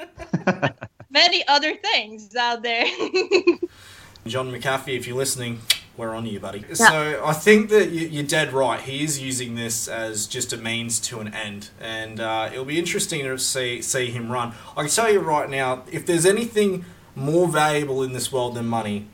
many 1.12 1.46
other 1.46 1.74
things 1.76 2.34
out 2.34 2.62
there. 2.62 2.84
John 4.26 4.52
McAfee, 4.52 4.96
if 4.96 5.06
you're 5.06 5.16
listening, 5.16 5.60
we're 5.96 6.14
on 6.14 6.26
you, 6.26 6.38
buddy. 6.40 6.64
Yeah. 6.68 6.74
So 6.74 7.22
I 7.24 7.32
think 7.32 7.70
that 7.70 7.90
you're 7.90 8.24
dead 8.24 8.52
right. 8.52 8.80
He 8.80 9.04
is 9.04 9.20
using 9.20 9.56
this 9.56 9.88
as 9.88 10.26
just 10.26 10.52
a 10.52 10.56
means 10.56 10.98
to 11.00 11.20
an 11.20 11.34
end, 11.34 11.70
and 11.80 12.20
uh, 12.20 12.48
it'll 12.52 12.64
be 12.64 12.78
interesting 12.78 13.24
to 13.24 13.38
see 13.38 13.82
see 13.82 14.10
him 14.10 14.30
run. 14.30 14.54
I 14.76 14.82
can 14.82 14.90
tell 14.90 15.12
you 15.12 15.20
right 15.20 15.50
now, 15.50 15.82
if 15.90 16.06
there's 16.06 16.24
anything 16.24 16.84
more 17.14 17.48
valuable 17.48 18.02
in 18.02 18.12
this 18.12 18.32
world 18.32 18.54
than 18.54 18.66
money, 18.66 19.06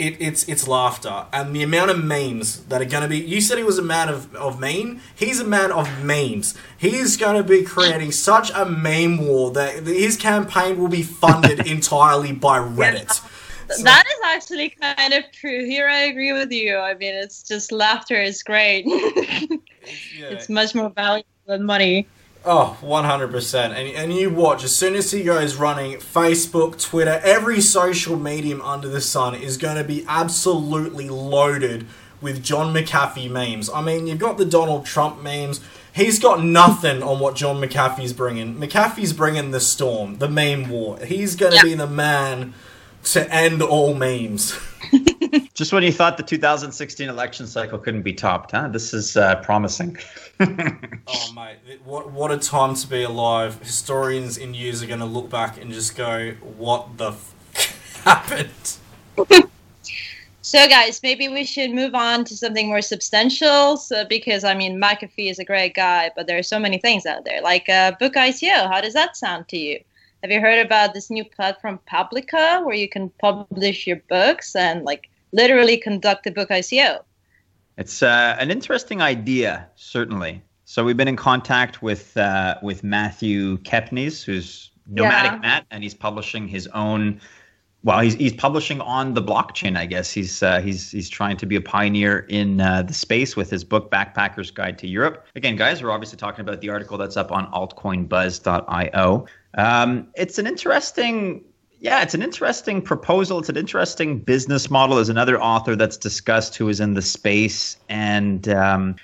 it, 0.00 0.16
it's 0.20 0.48
it's 0.48 0.66
laughter 0.66 1.26
and 1.32 1.54
the 1.54 1.62
amount 1.62 1.90
of 1.90 2.02
memes 2.02 2.64
that 2.64 2.80
are 2.80 2.86
going 2.86 3.02
to 3.02 3.08
be. 3.08 3.18
You 3.18 3.40
said 3.40 3.58
he 3.58 3.64
was 3.64 3.78
a 3.78 3.82
man 3.82 4.08
of 4.08 4.34
of 4.34 4.58
meme. 4.58 5.00
He's 5.14 5.40
a 5.40 5.44
man 5.44 5.70
of 5.70 6.02
memes. 6.02 6.54
He 6.78 6.96
is 6.96 7.16
going 7.16 7.36
to 7.36 7.46
be 7.46 7.62
creating 7.62 8.12
such 8.12 8.50
a 8.50 8.64
meme 8.64 9.18
war 9.18 9.50
that 9.52 9.86
his 9.86 10.16
campaign 10.16 10.78
will 10.78 10.88
be 10.88 11.02
funded 11.02 11.66
entirely 11.66 12.32
by 12.32 12.58
Reddit. 12.58 13.26
So, 13.70 13.84
that 13.84 14.04
is 14.04 14.18
actually 14.24 14.70
kind 14.70 15.12
of 15.12 15.30
true. 15.30 15.64
Here, 15.64 15.86
I 15.86 16.00
agree 16.00 16.32
with 16.32 16.50
you. 16.50 16.76
I 16.76 16.94
mean, 16.94 17.14
it's 17.14 17.44
just 17.44 17.70
laughter 17.70 18.20
is 18.20 18.42
great. 18.42 18.84
yeah. 18.86 19.58
It's 20.30 20.48
much 20.48 20.74
more 20.74 20.90
valuable 20.90 21.28
than 21.46 21.64
money. 21.64 22.08
Oh, 22.44 22.78
100%. 22.80 23.64
And, 23.64 23.74
and 23.74 24.14
you 24.14 24.30
watch, 24.30 24.64
as 24.64 24.74
soon 24.74 24.94
as 24.94 25.10
he 25.10 25.22
goes 25.22 25.56
running, 25.56 25.98
Facebook, 25.98 26.80
Twitter, 26.80 27.20
every 27.22 27.60
social 27.60 28.16
medium 28.16 28.62
under 28.62 28.88
the 28.88 29.02
sun 29.02 29.34
is 29.34 29.58
going 29.58 29.76
to 29.76 29.84
be 29.84 30.04
absolutely 30.08 31.08
loaded 31.10 31.86
with 32.20 32.42
John 32.42 32.74
McAfee 32.74 33.30
memes. 33.30 33.68
I 33.68 33.82
mean, 33.82 34.06
you've 34.06 34.18
got 34.18 34.38
the 34.38 34.46
Donald 34.46 34.86
Trump 34.86 35.22
memes. 35.22 35.60
He's 35.92 36.18
got 36.18 36.42
nothing 36.42 37.02
on 37.02 37.18
what 37.18 37.34
John 37.34 37.60
McAfee's 37.60 38.12
bringing. 38.12 38.56
McAfee's 38.56 39.12
bringing 39.12 39.50
the 39.50 39.60
storm, 39.60 40.18
the 40.18 40.28
meme 40.28 40.68
war. 40.68 40.98
He's 40.98 41.36
going 41.36 41.52
to 41.52 41.56
yeah. 41.56 41.62
be 41.62 41.74
the 41.74 41.86
man 41.86 42.54
to 43.04 43.34
end 43.34 43.62
all 43.62 43.94
memes. 43.94 44.58
Just 45.54 45.72
when 45.72 45.82
you 45.82 45.92
thought 45.92 46.16
the 46.16 46.22
2016 46.22 47.08
election 47.08 47.46
cycle 47.46 47.78
couldn't 47.78 48.02
be 48.02 48.12
topped, 48.12 48.52
huh? 48.52 48.68
This 48.68 48.94
is 48.94 49.16
uh, 49.16 49.36
promising. 49.36 49.96
oh, 50.40 51.32
mate, 51.34 51.58
what 51.84 52.10
what 52.10 52.30
a 52.30 52.38
time 52.38 52.74
to 52.74 52.86
be 52.86 53.02
alive! 53.02 53.60
Historians 53.60 54.38
in 54.38 54.54
years 54.54 54.82
are 54.82 54.86
going 54.86 55.00
to 55.00 55.06
look 55.06 55.30
back 55.30 55.60
and 55.60 55.72
just 55.72 55.96
go, 55.96 56.32
"What 56.56 56.96
the 56.96 57.12
f- 57.12 58.02
happened?" 58.04 58.78
So, 60.42 60.66
guys, 60.66 61.00
maybe 61.02 61.28
we 61.28 61.44
should 61.44 61.70
move 61.70 61.94
on 61.94 62.24
to 62.24 62.36
something 62.36 62.68
more 62.68 62.82
substantial. 62.82 63.76
So, 63.76 64.04
because 64.04 64.42
I 64.42 64.54
mean, 64.54 64.80
McAfee 64.80 65.30
is 65.30 65.38
a 65.38 65.44
great 65.44 65.74
guy, 65.74 66.10
but 66.16 66.26
there 66.26 66.38
are 66.38 66.42
so 66.42 66.58
many 66.58 66.78
things 66.78 67.06
out 67.06 67.24
there, 67.24 67.40
like 67.42 67.68
uh, 67.68 67.92
Book 68.00 68.14
ICO. 68.14 68.68
How 68.68 68.80
does 68.80 68.94
that 68.94 69.16
sound 69.16 69.48
to 69.48 69.58
you? 69.58 69.80
Have 70.22 70.30
you 70.30 70.40
heard 70.40 70.64
about 70.64 70.92
this 70.92 71.08
new 71.08 71.24
platform, 71.24 71.78
Publica, 71.86 72.60
where 72.62 72.74
you 72.74 72.88
can 72.88 73.10
publish 73.20 73.86
your 73.86 74.02
books 74.08 74.54
and 74.54 74.84
like 74.84 75.08
literally 75.32 75.76
conduct 75.76 76.26
a 76.26 76.30
book 76.30 76.48
ICO? 76.50 77.02
It's 77.76 78.02
uh, 78.02 78.36
an 78.38 78.50
interesting 78.50 79.00
idea, 79.00 79.68
certainly. 79.76 80.42
So 80.64 80.84
we've 80.84 80.96
been 80.96 81.08
in 81.08 81.16
contact 81.16 81.82
with 81.82 82.16
uh, 82.16 82.56
with 82.62 82.84
Matthew 82.84 83.58
Kepnes, 83.58 84.22
who's 84.22 84.70
Nomadic 84.86 85.32
yeah. 85.32 85.38
Matt, 85.38 85.66
and 85.70 85.82
he's 85.82 85.94
publishing 85.94 86.46
his 86.46 86.66
own. 86.68 87.20
Well, 87.82 88.00
he's 88.00 88.14
he's 88.14 88.34
publishing 88.34 88.80
on 88.80 89.14
the 89.14 89.22
blockchain. 89.22 89.76
I 89.76 89.86
guess 89.86 90.12
he's 90.12 90.42
uh, 90.42 90.60
he's 90.60 90.90
he's 90.90 91.08
trying 91.08 91.38
to 91.38 91.46
be 91.46 91.56
a 91.56 91.60
pioneer 91.60 92.26
in 92.28 92.60
uh, 92.60 92.82
the 92.82 92.92
space 92.92 93.34
with 93.34 93.50
his 93.50 93.64
book 93.64 93.90
Backpacker's 93.90 94.50
Guide 94.50 94.78
to 94.78 94.86
Europe. 94.86 95.26
Again, 95.34 95.56
guys, 95.56 95.82
we're 95.82 95.90
obviously 95.90 96.18
talking 96.18 96.42
about 96.42 96.60
the 96.60 96.68
article 96.68 96.98
that's 96.98 97.16
up 97.16 97.32
on 97.32 97.50
altcoinbuzz.io. 97.50 99.26
Um, 99.54 100.08
it's 100.14 100.38
an 100.38 100.46
interesting 100.46 101.44
yeah, 101.80 102.02
it's 102.02 102.14
an 102.14 102.22
interesting 102.22 102.82
proposal. 102.82 103.38
It's 103.38 103.48
an 103.48 103.56
interesting 103.56 104.18
business 104.18 104.70
model. 104.70 104.96
There's 104.96 105.08
another 105.08 105.40
author 105.40 105.74
that's 105.74 105.96
discussed 105.96 106.56
who 106.56 106.68
is 106.68 106.78
in 106.78 106.92
the 106.92 107.02
space, 107.02 107.78
and 107.88 108.46
um, 108.50 108.96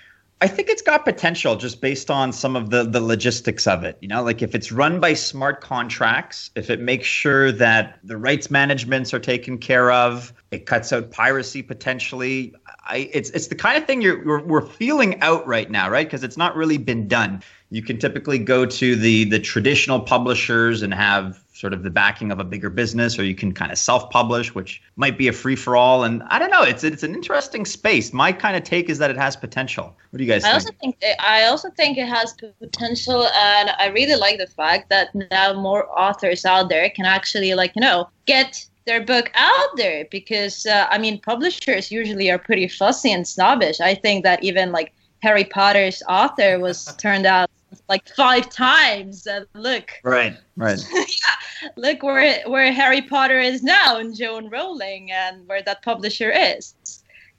I 0.42 0.48
think 0.48 0.68
it's 0.68 0.82
got 0.82 1.06
potential 1.06 1.56
just 1.56 1.80
based 1.80 2.10
on 2.10 2.32
some 2.32 2.54
of 2.54 2.68
the 2.68 2.84
the 2.84 3.00
logistics 3.00 3.66
of 3.66 3.82
it. 3.82 3.96
You 4.02 4.08
know, 4.08 4.22
like 4.22 4.42
if 4.42 4.54
it's 4.54 4.70
run 4.70 5.00
by 5.00 5.14
smart 5.14 5.62
contracts, 5.62 6.50
if 6.54 6.68
it 6.68 6.80
makes 6.80 7.06
sure 7.06 7.50
that 7.52 7.98
the 8.04 8.18
rights 8.18 8.50
managements 8.50 9.14
are 9.14 9.20
taken 9.20 9.56
care 9.56 9.90
of, 9.90 10.34
it 10.50 10.66
cuts 10.66 10.92
out 10.92 11.10
piracy 11.10 11.62
potentially. 11.62 12.54
I, 12.86 13.08
it's 13.10 13.30
it's 13.30 13.46
the 13.46 13.54
kind 13.54 13.78
of 13.78 13.86
thing 13.86 14.02
you're 14.02 14.22
we're, 14.22 14.42
we're 14.42 14.66
feeling 14.66 15.18
out 15.22 15.46
right 15.46 15.70
now, 15.70 15.88
right? 15.88 16.06
Because 16.06 16.22
it's 16.22 16.36
not 16.36 16.54
really 16.54 16.76
been 16.76 17.08
done. 17.08 17.42
You 17.70 17.82
can 17.82 17.98
typically 17.98 18.38
go 18.38 18.66
to 18.66 18.96
the 18.96 19.24
the 19.24 19.38
traditional 19.40 20.00
publishers 20.00 20.82
and 20.82 20.92
have 20.92 21.42
sort 21.56 21.72
of 21.72 21.82
the 21.82 21.90
backing 21.90 22.30
of 22.30 22.38
a 22.38 22.44
bigger 22.44 22.68
business, 22.68 23.18
or 23.18 23.24
you 23.24 23.34
can 23.34 23.50
kind 23.52 23.72
of 23.72 23.78
self-publish, 23.78 24.54
which 24.54 24.82
might 24.96 25.16
be 25.16 25.26
a 25.26 25.32
free-for-all. 25.32 26.04
And 26.04 26.22
I 26.24 26.38
don't 26.38 26.50
know, 26.50 26.62
it's 26.62 26.84
it's 26.84 27.02
an 27.02 27.14
interesting 27.14 27.64
space. 27.64 28.12
My 28.12 28.30
kind 28.30 28.56
of 28.56 28.62
take 28.62 28.90
is 28.90 28.98
that 28.98 29.10
it 29.10 29.16
has 29.16 29.36
potential. 29.36 29.96
What 30.10 30.18
do 30.18 30.24
you 30.24 30.30
guys 30.30 30.44
I 30.44 30.48
think? 30.48 30.54
also 30.54 30.70
think 30.80 30.96
I 31.20 31.44
also 31.44 31.70
think 31.70 31.96
it 31.96 32.08
has 32.08 32.34
potential, 32.58 33.26
and 33.26 33.70
I 33.78 33.86
really 33.86 34.16
like 34.16 34.38
the 34.38 34.46
fact 34.46 34.90
that 34.90 35.14
now 35.30 35.54
more 35.54 35.88
authors 35.98 36.44
out 36.44 36.68
there 36.68 36.90
can 36.90 37.06
actually 37.06 37.54
like 37.54 37.72
you 37.74 37.80
know 37.80 38.08
get 38.26 38.66
their 38.84 39.04
book 39.04 39.32
out 39.34 39.76
there 39.76 40.04
because 40.10 40.66
uh, 40.66 40.86
I 40.90 40.98
mean 40.98 41.20
publishers 41.20 41.90
usually 41.90 42.30
are 42.30 42.38
pretty 42.38 42.68
fussy 42.68 43.12
and 43.12 43.26
snobbish. 43.26 43.80
I 43.80 43.94
think 43.94 44.24
that 44.24 44.44
even 44.44 44.72
like 44.72 44.92
Harry 45.22 45.44
Potter's 45.44 46.02
author 46.08 46.58
was 46.58 46.94
turned 46.98 47.24
out 47.24 47.48
like 47.88 48.08
five 48.08 48.48
times 48.50 49.26
and 49.26 49.46
look. 49.54 49.90
Right 50.02 50.36
right. 50.56 50.78
Yeah, 50.92 51.70
look 51.76 52.02
where 52.02 52.42
where 52.46 52.72
harry 52.72 53.02
potter 53.02 53.38
is 53.38 53.62
now 53.62 53.98
and 53.98 54.14
joan 54.16 54.48
rowling 54.48 55.10
and 55.10 55.46
where 55.48 55.62
that 55.62 55.82
publisher 55.82 56.30
is 56.30 56.74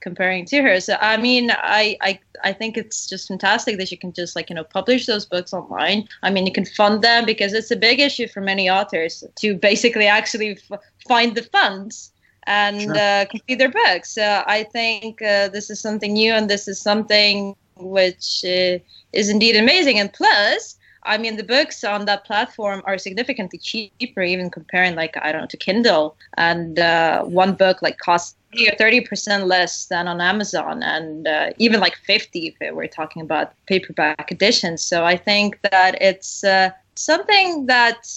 comparing 0.00 0.44
to 0.46 0.62
her. 0.62 0.80
So 0.80 0.96
i 1.00 1.16
mean 1.16 1.50
I, 1.50 1.96
I 2.00 2.20
i 2.44 2.52
think 2.52 2.76
it's 2.76 3.08
just 3.08 3.28
fantastic 3.28 3.78
that 3.78 3.90
you 3.90 3.98
can 3.98 4.12
just 4.12 4.36
like 4.36 4.48
you 4.48 4.54
know 4.56 4.64
publish 4.64 5.06
those 5.06 5.26
books 5.26 5.52
online. 5.52 6.08
I 6.22 6.30
mean 6.30 6.46
you 6.46 6.52
can 6.52 6.64
fund 6.64 7.02
them 7.02 7.26
because 7.26 7.52
it's 7.52 7.70
a 7.70 7.76
big 7.76 8.00
issue 8.00 8.28
for 8.28 8.40
many 8.40 8.70
authors 8.70 9.24
to 9.36 9.56
basically 9.56 10.06
actually 10.06 10.58
f- 10.70 10.80
find 11.06 11.34
the 11.34 11.42
funds 11.42 12.12
and 12.46 12.80
sure. 12.80 12.96
uh, 12.96 13.24
complete 13.30 13.58
their 13.58 13.70
books. 13.70 14.10
So 14.14 14.42
i 14.46 14.62
think 14.62 15.20
uh, 15.20 15.48
this 15.48 15.68
is 15.70 15.80
something 15.80 16.12
new 16.12 16.32
and 16.32 16.48
this 16.48 16.68
is 16.68 16.80
something 16.80 17.56
which 17.78 18.44
uh, 18.44 18.78
is 19.12 19.28
indeed 19.28 19.56
amazing. 19.56 19.98
And 19.98 20.12
plus, 20.12 20.76
I 21.04 21.16
mean, 21.16 21.36
the 21.36 21.44
books 21.44 21.84
on 21.84 22.04
that 22.04 22.24
platform 22.24 22.82
are 22.84 22.98
significantly 22.98 23.58
cheaper, 23.58 24.22
even 24.22 24.50
comparing, 24.50 24.94
like, 24.94 25.16
I 25.20 25.32
don't 25.32 25.42
know, 25.42 25.46
to 25.46 25.56
Kindle. 25.56 26.16
And 26.36 26.78
uh, 26.78 27.24
one 27.24 27.54
book, 27.54 27.80
like, 27.82 27.98
costs 27.98 28.36
30 28.78 29.02
percent 29.02 29.46
less 29.46 29.86
than 29.86 30.08
on 30.08 30.20
Amazon, 30.20 30.82
and 30.82 31.26
uh, 31.26 31.50
even 31.58 31.80
like 31.80 31.96
50 31.96 32.56
if 32.60 32.74
we're 32.74 32.86
talking 32.86 33.22
about 33.22 33.52
paperback 33.66 34.32
editions. 34.32 34.82
So 34.82 35.04
I 35.04 35.16
think 35.16 35.60
that 35.70 36.00
it's 36.00 36.44
uh, 36.44 36.70
something 36.94 37.66
that 37.66 38.08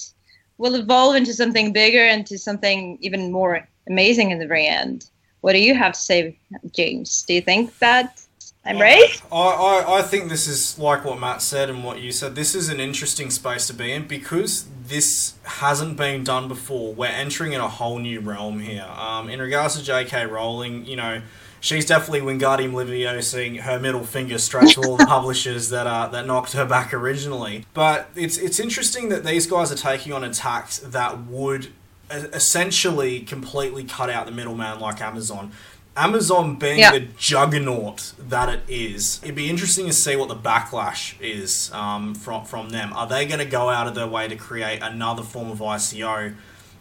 will 0.57 0.75
evolve 0.75 1.15
into 1.15 1.33
something 1.33 1.73
bigger, 1.73 2.05
into 2.05 2.37
something 2.37 2.97
even 3.01 3.31
more 3.31 3.67
amazing 3.87 4.31
in 4.31 4.39
the 4.39 4.47
very 4.47 4.67
end. 4.67 5.09
What 5.41 5.53
do 5.53 5.59
you 5.59 5.75
have 5.75 5.93
to 5.93 5.99
say, 5.99 6.37
James? 6.71 7.23
Do 7.23 7.33
you 7.33 7.41
think 7.41 7.77
that 7.79 8.21
I'm 8.63 8.79
right. 8.79 9.21
I, 9.31 9.35
I, 9.35 9.99
I 9.99 10.01
think 10.03 10.29
this 10.29 10.47
is 10.47 10.77
like 10.77 11.03
what 11.03 11.19
Matt 11.19 11.41
said 11.41 11.69
and 11.69 11.83
what 11.83 11.99
you 11.99 12.11
said. 12.11 12.35
This 12.35 12.53
is 12.53 12.69
an 12.69 12.79
interesting 12.79 13.31
space 13.31 13.65
to 13.67 13.73
be 13.73 13.91
in 13.91 14.07
because 14.07 14.67
this 14.85 15.33
hasn't 15.43 15.97
been 15.97 16.23
done 16.23 16.47
before. 16.47 16.93
We're 16.93 17.07
entering 17.07 17.53
in 17.53 17.61
a 17.61 17.67
whole 17.67 17.97
new 17.97 18.19
realm 18.19 18.59
here. 18.59 18.85
Um, 18.95 19.29
in 19.29 19.39
regards 19.39 19.77
to 19.77 19.83
J.K. 19.83 20.27
Rowling, 20.27 20.85
you 20.85 20.95
know, 20.95 21.23
she's 21.59 21.87
definitely 21.87 22.21
Wingardium 22.21 22.73
Leviosa 22.73 23.23
seeing 23.23 23.55
her 23.55 23.79
middle 23.79 24.03
finger 24.03 24.37
straight 24.37 24.69
to 24.75 24.81
all 24.81 24.97
the 24.97 25.05
publishers 25.07 25.69
that 25.69 25.87
uh, 25.87 26.07
that 26.09 26.27
knocked 26.27 26.53
her 26.53 26.65
back 26.65 26.93
originally. 26.93 27.65
But 27.73 28.09
it's 28.15 28.37
it's 28.37 28.59
interesting 28.59 29.09
that 29.09 29.23
these 29.25 29.47
guys 29.47 29.71
are 29.71 29.75
taking 29.75 30.13
on 30.13 30.23
attacks 30.23 30.77
that 30.77 31.25
would 31.25 31.69
essentially 32.11 33.21
completely 33.21 33.83
cut 33.85 34.09
out 34.09 34.25
the 34.25 34.31
middleman 34.31 34.79
like 34.79 35.01
Amazon. 35.01 35.51
Amazon 35.98 36.55
being 36.55 36.79
yeah. 36.79 36.91
the 36.91 37.01
juggernaut 37.17 38.13
that 38.17 38.48
it 38.48 38.62
is, 38.69 39.19
it'd 39.24 39.36
be 39.36 39.50
interesting 39.50 39.88
to 39.88 39.93
see 39.93 40.15
what 40.15 40.29
the 40.29 40.36
backlash 40.36 41.19
is 41.19 41.71
um, 41.74 42.15
from 42.15 42.45
from 42.45 42.69
them. 42.69 42.93
Are 42.93 43.07
they 43.07 43.25
going 43.25 43.39
to 43.39 43.45
go 43.45 43.69
out 43.69 43.88
of 43.88 43.95
their 43.95 44.07
way 44.07 44.27
to 44.27 44.36
create 44.36 44.81
another 44.81 45.21
form 45.21 45.51
of 45.51 45.60
ICO 45.60 46.33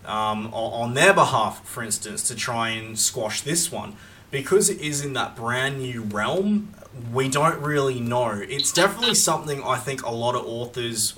um, 0.05 0.55
on 0.55 0.95
their 0.95 1.12
behalf, 1.12 1.67
for 1.67 1.83
instance, 1.83 2.26
to 2.29 2.37
try 2.37 2.69
and 2.71 2.99
squash 2.99 3.40
this 3.40 3.73
one? 3.73 3.97
Because 4.31 4.71
it 4.71 4.81
is 4.81 5.05
in 5.05 5.14
that 5.14 5.35
brand 5.35 5.81
new 5.81 6.02
realm, 6.02 6.73
we 7.12 7.29
don't 7.29 7.61
really 7.61 7.99
know. 7.99 8.31
It's 8.31 8.73
definitely 8.73 9.17
something 9.17 9.61
I 9.64 9.76
think 9.76 10.05
a 10.05 10.11
lot 10.11 10.37
of 10.37 10.47
authors 10.47 11.14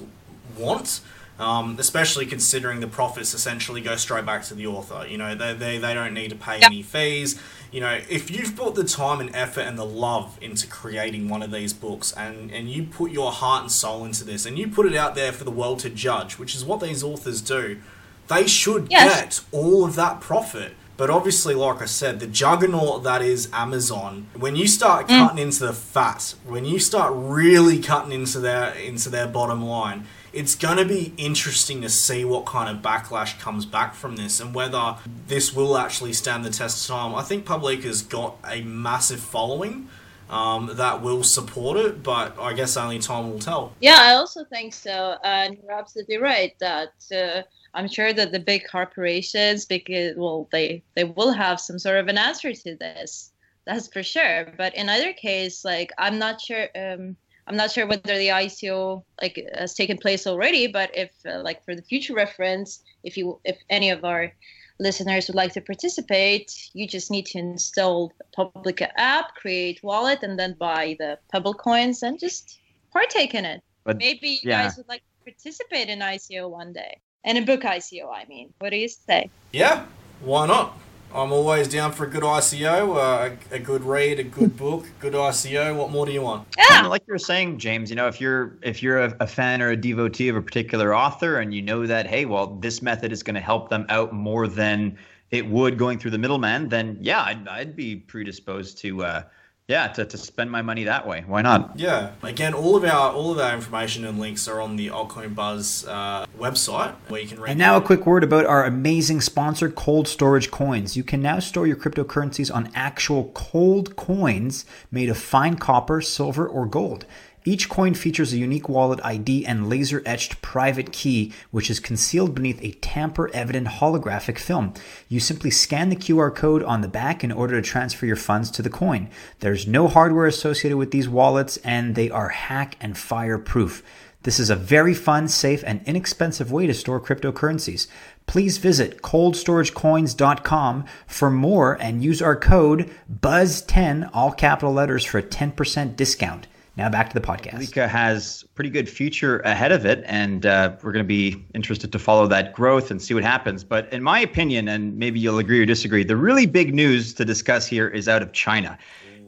want. 0.56 1.00
Um, 1.38 1.76
especially 1.80 2.26
considering 2.26 2.80
the 2.80 2.86
profits 2.86 3.34
essentially 3.34 3.80
go 3.80 3.96
straight 3.96 4.24
back 4.24 4.44
to 4.44 4.54
the 4.54 4.66
author. 4.68 5.06
You 5.08 5.18
know, 5.18 5.34
they, 5.34 5.54
they, 5.54 5.78
they 5.78 5.92
don't 5.92 6.14
need 6.14 6.28
to 6.28 6.36
pay 6.36 6.60
any 6.60 6.82
fees 6.82 7.40
you 7.72 7.80
know, 7.80 8.00
if 8.10 8.30
you've 8.30 8.54
put 8.54 8.74
the 8.74 8.84
time 8.84 9.18
and 9.20 9.34
effort 9.34 9.62
and 9.62 9.78
the 9.78 9.84
love 9.84 10.38
into 10.42 10.66
creating 10.66 11.30
one 11.30 11.42
of 11.42 11.50
these 11.50 11.72
books 11.72 12.12
and, 12.12 12.50
and 12.52 12.68
you 12.68 12.84
put 12.84 13.10
your 13.10 13.32
heart 13.32 13.62
and 13.62 13.72
soul 13.72 14.04
into 14.04 14.24
this 14.24 14.44
and 14.44 14.58
you 14.58 14.68
put 14.68 14.86
it 14.86 14.94
out 14.94 15.14
there 15.14 15.32
for 15.32 15.44
the 15.44 15.50
world 15.50 15.78
to 15.80 15.88
judge, 15.88 16.38
which 16.38 16.54
is 16.54 16.66
what 16.66 16.80
these 16.80 17.02
authors 17.02 17.40
do, 17.40 17.80
they 18.28 18.46
should 18.46 18.88
yes. 18.90 19.14
get 19.14 19.40
all 19.52 19.86
of 19.86 19.94
that 19.96 20.20
profit. 20.20 20.74
But 20.98 21.08
obviously, 21.08 21.54
like 21.54 21.80
I 21.80 21.86
said, 21.86 22.20
the 22.20 22.26
juggernaut 22.26 23.02
that 23.04 23.22
is 23.22 23.48
Amazon, 23.54 24.26
when 24.34 24.54
you 24.54 24.68
start 24.68 25.08
mm. 25.08 25.18
cutting 25.18 25.38
into 25.38 25.66
the 25.66 25.72
fat, 25.72 26.34
when 26.44 26.66
you 26.66 26.78
start 26.78 27.12
really 27.16 27.80
cutting 27.80 28.12
into 28.12 28.38
their 28.38 28.74
into 28.74 29.08
their 29.08 29.26
bottom 29.26 29.64
line, 29.64 30.06
it's 30.32 30.54
going 30.54 30.78
to 30.78 30.84
be 30.84 31.12
interesting 31.16 31.82
to 31.82 31.88
see 31.88 32.24
what 32.24 32.46
kind 32.46 32.74
of 32.74 32.82
backlash 32.82 33.38
comes 33.38 33.66
back 33.66 33.94
from 33.94 34.16
this 34.16 34.40
and 34.40 34.54
whether 34.54 34.96
this 35.26 35.54
will 35.54 35.76
actually 35.76 36.12
stand 36.12 36.44
the 36.44 36.50
test 36.50 36.88
of 36.88 36.96
time. 36.96 37.14
I 37.14 37.22
think 37.22 37.44
Publica's 37.44 38.02
got 38.02 38.36
a 38.48 38.62
massive 38.62 39.20
following. 39.20 39.88
Um, 40.30 40.70
that 40.76 41.02
will 41.02 41.24
support 41.24 41.76
it, 41.76 42.02
but 42.02 42.38
I 42.40 42.54
guess 42.54 42.78
only 42.78 42.98
time 43.00 43.30
will 43.30 43.38
tell. 43.38 43.74
Yeah, 43.80 43.98
I 44.00 44.14
also 44.14 44.44
think 44.44 44.72
so. 44.72 45.16
And 45.22 45.58
you're 45.62 45.78
absolutely 45.78 46.16
right 46.16 46.58
that 46.58 46.94
uh, 47.14 47.42
I'm 47.74 47.86
sure 47.86 48.14
that 48.14 48.32
the 48.32 48.40
big 48.40 48.62
corporations, 48.70 49.66
because 49.66 50.16
well, 50.16 50.48
they 50.50 50.82
they 50.94 51.04
will 51.04 51.32
have 51.32 51.60
some 51.60 51.78
sort 51.78 51.98
of 51.98 52.08
an 52.08 52.16
answer 52.16 52.54
to 52.54 52.76
this. 52.76 53.32
That's 53.66 53.88
for 53.88 54.02
sure. 54.02 54.50
But 54.56 54.74
in 54.74 54.88
either 54.88 55.12
case, 55.12 55.66
like 55.66 55.92
I'm 55.98 56.18
not 56.18 56.40
sure. 56.40 56.66
Um, 56.74 57.16
I'm 57.46 57.56
not 57.56 57.72
sure 57.72 57.86
whether 57.86 58.16
the 58.16 58.28
ICO 58.28 59.02
like 59.20 59.44
has 59.54 59.74
taken 59.74 59.98
place 59.98 60.26
already, 60.26 60.66
but 60.66 60.96
if 60.96 61.10
uh, 61.26 61.40
like 61.42 61.64
for 61.64 61.74
the 61.74 61.82
future 61.82 62.14
reference, 62.14 62.82
if 63.02 63.16
you 63.16 63.40
if 63.44 63.58
any 63.68 63.90
of 63.90 64.04
our 64.04 64.32
listeners 64.78 65.28
would 65.28 65.36
like 65.36 65.52
to 65.54 65.60
participate, 65.60 66.70
you 66.72 66.86
just 66.86 67.10
need 67.10 67.26
to 67.26 67.38
install 67.38 68.12
Publica 68.34 68.88
app, 68.98 69.34
create 69.34 69.82
wallet, 69.82 70.22
and 70.22 70.38
then 70.38 70.54
buy 70.58 70.96
the 70.98 71.18
Pebble 71.30 71.54
coins 71.54 72.02
and 72.02 72.18
just 72.18 72.58
partake 72.92 73.34
in 73.34 73.44
it. 73.44 73.62
But 73.84 73.98
Maybe 73.98 74.40
you 74.42 74.50
yeah. 74.50 74.64
guys 74.64 74.76
would 74.76 74.88
like 74.88 75.02
to 75.02 75.32
participate 75.32 75.88
in 75.88 76.00
ICO 76.00 76.48
one 76.48 76.72
day. 76.72 76.98
And 77.24 77.38
a 77.38 77.42
book 77.42 77.62
ICO, 77.62 78.12
I 78.12 78.24
mean. 78.26 78.52
What 78.58 78.70
do 78.70 78.76
you 78.76 78.88
say? 78.88 79.30
Yeah, 79.52 79.86
why 80.20 80.46
not? 80.46 80.76
I'm 81.14 81.32
always 81.32 81.68
down 81.68 81.92
for 81.92 82.04
a 82.04 82.10
good 82.10 82.22
ICO, 82.22 82.96
uh, 82.96 83.36
a, 83.50 83.54
a, 83.56 83.58
good 83.58 83.84
read, 83.84 84.18
a 84.18 84.22
good 84.22 84.56
book, 84.56 84.86
good 84.98 85.12
ICO. 85.12 85.76
What 85.76 85.90
more 85.90 86.06
do 86.06 86.12
you 86.12 86.22
want? 86.22 86.48
Yeah. 86.56 86.86
Like 86.86 87.02
you 87.06 87.12
were 87.12 87.18
saying, 87.18 87.58
James, 87.58 87.90
you 87.90 87.96
know, 87.96 88.08
if 88.08 88.20
you're 88.20 88.56
if 88.62 88.82
you're 88.82 88.98
a, 88.98 89.16
a, 89.20 89.26
fan 89.26 89.60
or 89.60 89.70
a 89.70 89.76
devotee 89.76 90.28
of 90.28 90.36
a 90.36 90.42
particular 90.42 90.94
author, 90.94 91.40
and 91.40 91.52
you 91.52 91.60
know 91.60 91.86
that, 91.86 92.06
hey, 92.06 92.24
well, 92.24 92.46
this 92.60 92.80
method 92.80 93.12
is 93.12 93.22
going 93.22 93.34
to 93.34 93.40
help 93.40 93.68
them 93.68 93.84
out 93.88 94.12
more 94.12 94.48
than 94.48 94.96
it 95.30 95.46
would 95.48 95.78
going 95.78 95.98
through 95.98 96.12
the 96.12 96.18
middleman, 96.18 96.68
then 96.68 96.96
yeah, 97.00 97.22
I'd, 97.22 97.46
I'd 97.48 97.76
be 97.76 97.96
predisposed 97.96 98.78
to. 98.78 99.04
Uh, 99.04 99.22
yeah, 99.68 99.88
to, 99.88 100.04
to 100.04 100.18
spend 100.18 100.50
my 100.50 100.60
money 100.60 100.84
that 100.84 101.06
way. 101.06 101.24
Why 101.26 101.40
not? 101.40 101.78
Yeah. 101.78 102.12
Again, 102.22 102.52
all 102.52 102.76
of 102.76 102.84
our 102.84 103.12
all 103.12 103.30
of 103.30 103.38
our 103.38 103.54
information 103.54 104.04
and 104.04 104.18
links 104.18 104.48
are 104.48 104.60
on 104.60 104.76
the 104.76 104.88
Altcoin 104.88 105.34
Buzz 105.34 105.86
uh, 105.86 106.26
website 106.38 106.94
where 107.08 107.20
you 107.20 107.28
can 107.28 107.40
read. 107.40 107.50
And 107.50 107.58
now 107.58 107.76
a 107.76 107.80
quick 107.80 108.04
word 108.04 108.24
about 108.24 108.44
our 108.44 108.64
amazing 108.64 109.20
sponsor, 109.20 109.70
Cold 109.70 110.08
Storage 110.08 110.50
Coins. 110.50 110.96
You 110.96 111.04
can 111.04 111.22
now 111.22 111.38
store 111.38 111.66
your 111.66 111.76
cryptocurrencies 111.76 112.52
on 112.54 112.70
actual 112.74 113.30
cold 113.34 113.94
coins 113.94 114.64
made 114.90 115.08
of 115.08 115.16
fine 115.16 115.56
copper, 115.56 116.00
silver, 116.00 116.46
or 116.46 116.66
gold. 116.66 117.06
Each 117.44 117.68
coin 117.68 117.94
features 117.94 118.32
a 118.32 118.38
unique 118.38 118.68
wallet 118.68 119.00
ID 119.02 119.44
and 119.44 119.68
laser 119.68 120.00
etched 120.06 120.40
private 120.42 120.92
key, 120.92 121.32
which 121.50 121.70
is 121.70 121.80
concealed 121.80 122.36
beneath 122.36 122.62
a 122.62 122.70
tamper 122.80 123.28
evident 123.34 123.66
holographic 123.66 124.38
film. 124.38 124.74
You 125.08 125.18
simply 125.18 125.50
scan 125.50 125.88
the 125.88 125.96
QR 125.96 126.32
code 126.32 126.62
on 126.62 126.82
the 126.82 126.88
back 126.88 127.24
in 127.24 127.32
order 127.32 127.60
to 127.60 127.68
transfer 127.68 128.06
your 128.06 128.14
funds 128.14 128.48
to 128.52 128.62
the 128.62 128.70
coin. 128.70 129.10
There's 129.40 129.66
no 129.66 129.88
hardware 129.88 130.26
associated 130.26 130.76
with 130.76 130.92
these 130.92 131.08
wallets, 131.08 131.56
and 131.58 131.96
they 131.96 132.10
are 132.10 132.28
hack 132.28 132.76
and 132.80 132.96
fireproof. 132.96 133.82
This 134.22 134.38
is 134.38 134.50
a 134.50 134.54
very 134.54 134.94
fun, 134.94 135.26
safe, 135.26 135.64
and 135.66 135.80
inexpensive 135.84 136.52
way 136.52 136.68
to 136.68 136.74
store 136.74 137.00
cryptocurrencies. 137.00 137.88
Please 138.26 138.58
visit 138.58 139.02
coldstoragecoins.com 139.02 140.84
for 141.08 141.28
more 141.28 141.74
and 141.82 142.04
use 142.04 142.22
our 142.22 142.36
code 142.36 142.88
BUZZ10, 143.12 144.10
all 144.12 144.30
capital 144.30 144.72
letters, 144.72 145.04
for 145.04 145.18
a 145.18 145.24
10% 145.24 145.96
discount. 145.96 146.46
Now 146.76 146.88
back 146.88 147.10
to 147.10 147.14
the 147.14 147.26
podcast. 147.26 147.58
Lika 147.58 147.86
has 147.86 148.44
pretty 148.54 148.70
good 148.70 148.88
future 148.88 149.40
ahead 149.40 149.72
of 149.72 149.84
it, 149.84 150.02
and 150.06 150.46
uh, 150.46 150.74
we're 150.82 150.92
going 150.92 151.04
to 151.04 151.08
be 151.08 151.44
interested 151.54 151.92
to 151.92 151.98
follow 151.98 152.26
that 152.28 152.54
growth 152.54 152.90
and 152.90 153.00
see 153.00 153.12
what 153.12 153.24
happens. 153.24 153.62
But 153.62 153.92
in 153.92 154.02
my 154.02 154.20
opinion, 154.20 154.68
and 154.68 154.96
maybe 154.96 155.20
you'll 155.20 155.38
agree 155.38 155.60
or 155.60 155.66
disagree, 155.66 156.02
the 156.02 156.16
really 156.16 156.46
big 156.46 156.74
news 156.74 157.12
to 157.14 157.26
discuss 157.26 157.66
here 157.66 157.88
is 157.88 158.08
out 158.08 158.22
of 158.22 158.32
China. 158.32 158.78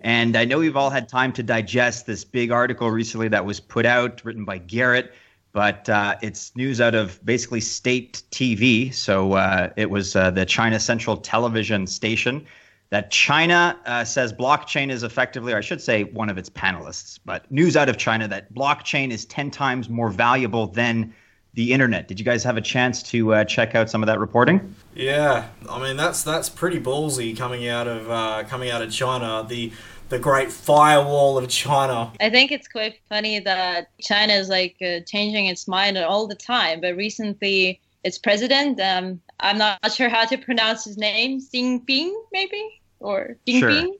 And 0.00 0.36
I 0.36 0.46
know 0.46 0.58
we've 0.58 0.76
all 0.76 0.90
had 0.90 1.06
time 1.06 1.32
to 1.34 1.42
digest 1.42 2.06
this 2.06 2.24
big 2.24 2.50
article 2.50 2.90
recently 2.90 3.28
that 3.28 3.44
was 3.44 3.60
put 3.60 3.84
out, 3.84 4.24
written 4.24 4.46
by 4.46 4.56
Garrett, 4.58 5.12
but 5.52 5.88
uh, 5.88 6.16
it's 6.22 6.56
news 6.56 6.80
out 6.80 6.94
of 6.94 7.24
basically 7.26 7.60
state 7.60 8.22
TV. 8.30 8.92
So 8.92 9.34
uh, 9.34 9.70
it 9.76 9.90
was 9.90 10.16
uh, 10.16 10.30
the 10.30 10.46
China 10.46 10.80
Central 10.80 11.18
Television 11.18 11.86
station 11.86 12.46
that 12.94 13.10
China 13.10 13.76
uh, 13.86 14.04
says 14.04 14.32
blockchain 14.32 14.88
is 14.88 15.02
effectively, 15.02 15.52
or 15.52 15.56
I 15.56 15.62
should 15.62 15.82
say, 15.82 16.04
one 16.04 16.30
of 16.30 16.38
its 16.38 16.48
panelists, 16.48 17.18
but 17.24 17.50
news 17.50 17.76
out 17.76 17.88
of 17.88 17.96
China 17.96 18.28
that 18.28 18.54
blockchain 18.54 19.10
is 19.10 19.24
10 19.24 19.50
times 19.50 19.88
more 19.88 20.10
valuable 20.10 20.68
than 20.68 21.12
the 21.54 21.72
internet. 21.72 22.06
Did 22.06 22.20
you 22.20 22.24
guys 22.24 22.44
have 22.44 22.56
a 22.56 22.60
chance 22.60 23.02
to 23.10 23.34
uh, 23.34 23.44
check 23.46 23.74
out 23.74 23.90
some 23.90 24.04
of 24.04 24.06
that 24.06 24.20
reporting? 24.20 24.72
Yeah, 24.94 25.48
I 25.68 25.82
mean 25.82 25.96
that's 25.96 26.22
that's 26.22 26.48
pretty 26.48 26.78
ballsy 26.78 27.36
coming 27.36 27.66
out 27.66 27.88
of 27.88 28.08
uh, 28.08 28.44
coming 28.46 28.70
out 28.70 28.80
of 28.80 28.92
China. 28.92 29.44
The 29.48 29.72
the 30.08 30.20
great 30.20 30.52
firewall 30.52 31.36
of 31.36 31.48
China. 31.48 32.12
I 32.20 32.30
think 32.30 32.52
it's 32.52 32.68
quite 32.68 33.00
funny 33.08 33.40
that 33.40 33.88
China 34.00 34.34
is 34.34 34.48
like 34.48 34.76
uh, 34.80 35.00
changing 35.04 35.46
its 35.46 35.66
mind 35.66 35.98
all 35.98 36.28
the 36.28 36.36
time. 36.36 36.80
But 36.80 36.94
recently, 36.94 37.80
its 38.04 38.18
president, 38.18 38.80
um, 38.80 39.20
I'm 39.40 39.58
not 39.58 39.90
sure 39.90 40.08
how 40.08 40.26
to 40.26 40.38
pronounce 40.38 40.84
his 40.84 40.96
name, 40.96 41.40
Xi 41.40 41.80
Jinping, 41.80 42.12
maybe 42.32 42.80
or 43.04 43.36
Jinping. 43.46 43.60
Sure. 43.60 43.94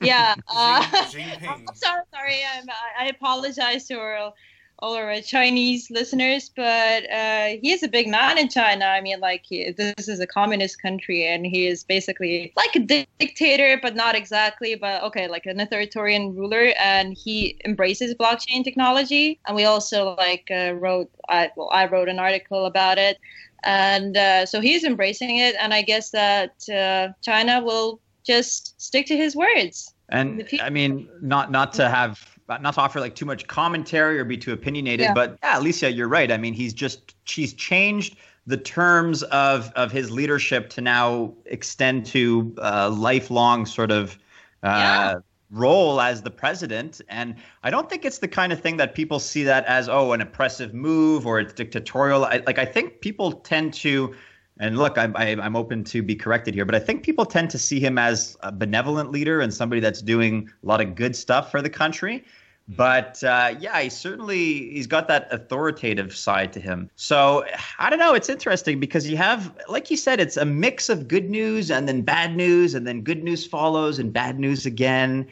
Yeah. 0.00 0.34
Uh, 0.50 0.84
I'm 0.92 1.74
sorry, 1.74 2.02
sorry. 2.12 2.40
I'm, 2.56 2.66
I 2.98 3.06
apologize 3.06 3.86
to 3.88 3.98
our, 3.98 4.32
all 4.78 4.94
our 4.94 5.20
Chinese 5.20 5.90
listeners, 5.90 6.50
but 6.54 7.10
uh, 7.10 7.46
he 7.60 7.72
is 7.72 7.82
a 7.82 7.88
big 7.88 8.08
man 8.08 8.38
in 8.38 8.48
China. 8.48 8.84
I 8.86 9.00
mean, 9.00 9.20
like, 9.20 9.44
he, 9.48 9.70
this 9.72 10.08
is 10.08 10.20
a 10.20 10.26
communist 10.26 10.80
country, 10.80 11.26
and 11.26 11.44
he 11.46 11.66
is 11.66 11.84
basically 11.84 12.52
like 12.56 12.76
a 12.76 12.80
dictator, 13.18 13.78
but 13.80 13.94
not 13.96 14.14
exactly. 14.14 14.74
But 14.74 15.02
okay, 15.04 15.28
like 15.28 15.46
an 15.46 15.60
authoritarian 15.60 16.34
ruler, 16.34 16.72
and 16.80 17.16
he 17.16 17.60
embraces 17.64 18.14
blockchain 18.14 18.64
technology. 18.64 19.40
And 19.46 19.56
we 19.56 19.64
also 19.64 20.14
like 20.16 20.48
uh, 20.50 20.74
wrote, 20.74 21.10
I, 21.28 21.50
well, 21.56 21.70
I 21.72 21.86
wrote 21.86 22.08
an 22.08 22.18
article 22.18 22.66
about 22.66 22.98
it 22.98 23.18
and 23.64 24.16
uh, 24.16 24.46
so 24.46 24.60
he's 24.60 24.84
embracing 24.84 25.38
it 25.38 25.56
and 25.58 25.74
i 25.74 25.82
guess 25.82 26.10
that 26.10 26.52
uh, 26.68 27.08
china 27.22 27.60
will 27.60 28.00
just 28.28 28.80
stick 28.80 29.06
to 29.06 29.16
his 29.16 29.34
words. 29.34 29.92
And 30.10 30.48
I 30.62 30.70
mean, 30.70 31.08
not 31.20 31.50
not 31.50 31.72
to 31.74 31.88
have 31.88 32.38
not 32.48 32.74
to 32.74 32.80
offer 32.80 33.00
like 33.00 33.14
too 33.14 33.26
much 33.26 33.46
commentary 33.46 34.18
or 34.18 34.24
be 34.24 34.38
too 34.38 34.52
opinionated, 34.52 35.06
yeah. 35.06 35.14
but 35.14 35.38
yeah, 35.42 35.58
Alicia, 35.58 35.90
you're 35.92 36.08
right. 36.08 36.30
I 36.30 36.36
mean, 36.36 36.54
he's 36.54 36.72
just 36.72 37.14
Xi's 37.26 37.52
changed 37.54 38.16
the 38.46 38.56
terms 38.56 39.22
of 39.24 39.72
of 39.74 39.92
his 39.92 40.10
leadership 40.10 40.70
to 40.70 40.80
now 40.80 41.34
extend 41.46 42.06
to 42.06 42.54
uh, 42.58 42.90
lifelong 42.90 43.66
sort 43.66 43.90
of 43.90 44.18
uh, 44.62 44.68
yeah. 44.68 45.14
role 45.50 46.00
as 46.00 46.22
the 46.22 46.30
president. 46.30 47.02
And 47.08 47.34
I 47.62 47.70
don't 47.70 47.90
think 47.90 48.06
it's 48.06 48.18
the 48.18 48.28
kind 48.28 48.52
of 48.52 48.60
thing 48.60 48.78
that 48.78 48.94
people 48.94 49.18
see 49.18 49.42
that 49.44 49.66
as 49.66 49.88
oh 49.88 50.12
an 50.12 50.22
oppressive 50.22 50.72
move 50.72 51.26
or 51.26 51.40
it's 51.40 51.52
dictatorial. 51.52 52.24
I, 52.24 52.42
like 52.46 52.58
I 52.58 52.64
think 52.64 53.00
people 53.00 53.32
tend 53.32 53.74
to 53.74 54.14
and 54.58 54.78
look, 54.78 54.98
I'm 54.98 55.16
I'm 55.16 55.56
open 55.56 55.84
to 55.84 56.02
be 56.02 56.14
corrected 56.14 56.54
here, 56.54 56.64
but 56.64 56.74
I 56.74 56.80
think 56.80 57.02
people 57.02 57.24
tend 57.24 57.50
to 57.50 57.58
see 57.58 57.80
him 57.80 57.98
as 57.98 58.36
a 58.42 58.50
benevolent 58.50 59.10
leader 59.10 59.40
and 59.40 59.52
somebody 59.52 59.80
that's 59.80 60.02
doing 60.02 60.50
a 60.62 60.66
lot 60.66 60.80
of 60.80 60.94
good 60.94 61.14
stuff 61.14 61.50
for 61.50 61.62
the 61.62 61.70
country. 61.70 62.24
But 62.68 63.24
uh, 63.24 63.54
yeah, 63.58 63.80
he 63.80 63.88
certainly 63.88 64.70
he's 64.70 64.86
got 64.86 65.08
that 65.08 65.26
authoritative 65.32 66.14
side 66.14 66.52
to 66.52 66.60
him. 66.60 66.90
So 66.96 67.46
I 67.78 67.88
don't 67.88 67.98
know. 67.98 68.12
It's 68.12 68.28
interesting 68.28 68.78
because 68.78 69.08
you 69.08 69.16
have, 69.16 69.56
like 69.68 69.90
you 69.90 69.96
said, 69.96 70.20
it's 70.20 70.36
a 70.36 70.44
mix 70.44 70.90
of 70.90 71.08
good 71.08 71.30
news 71.30 71.70
and 71.70 71.88
then 71.88 72.02
bad 72.02 72.36
news, 72.36 72.74
and 72.74 72.86
then 72.86 73.00
good 73.00 73.24
news 73.24 73.46
follows 73.46 73.98
and 73.98 74.12
bad 74.12 74.38
news 74.38 74.66
again. 74.66 75.26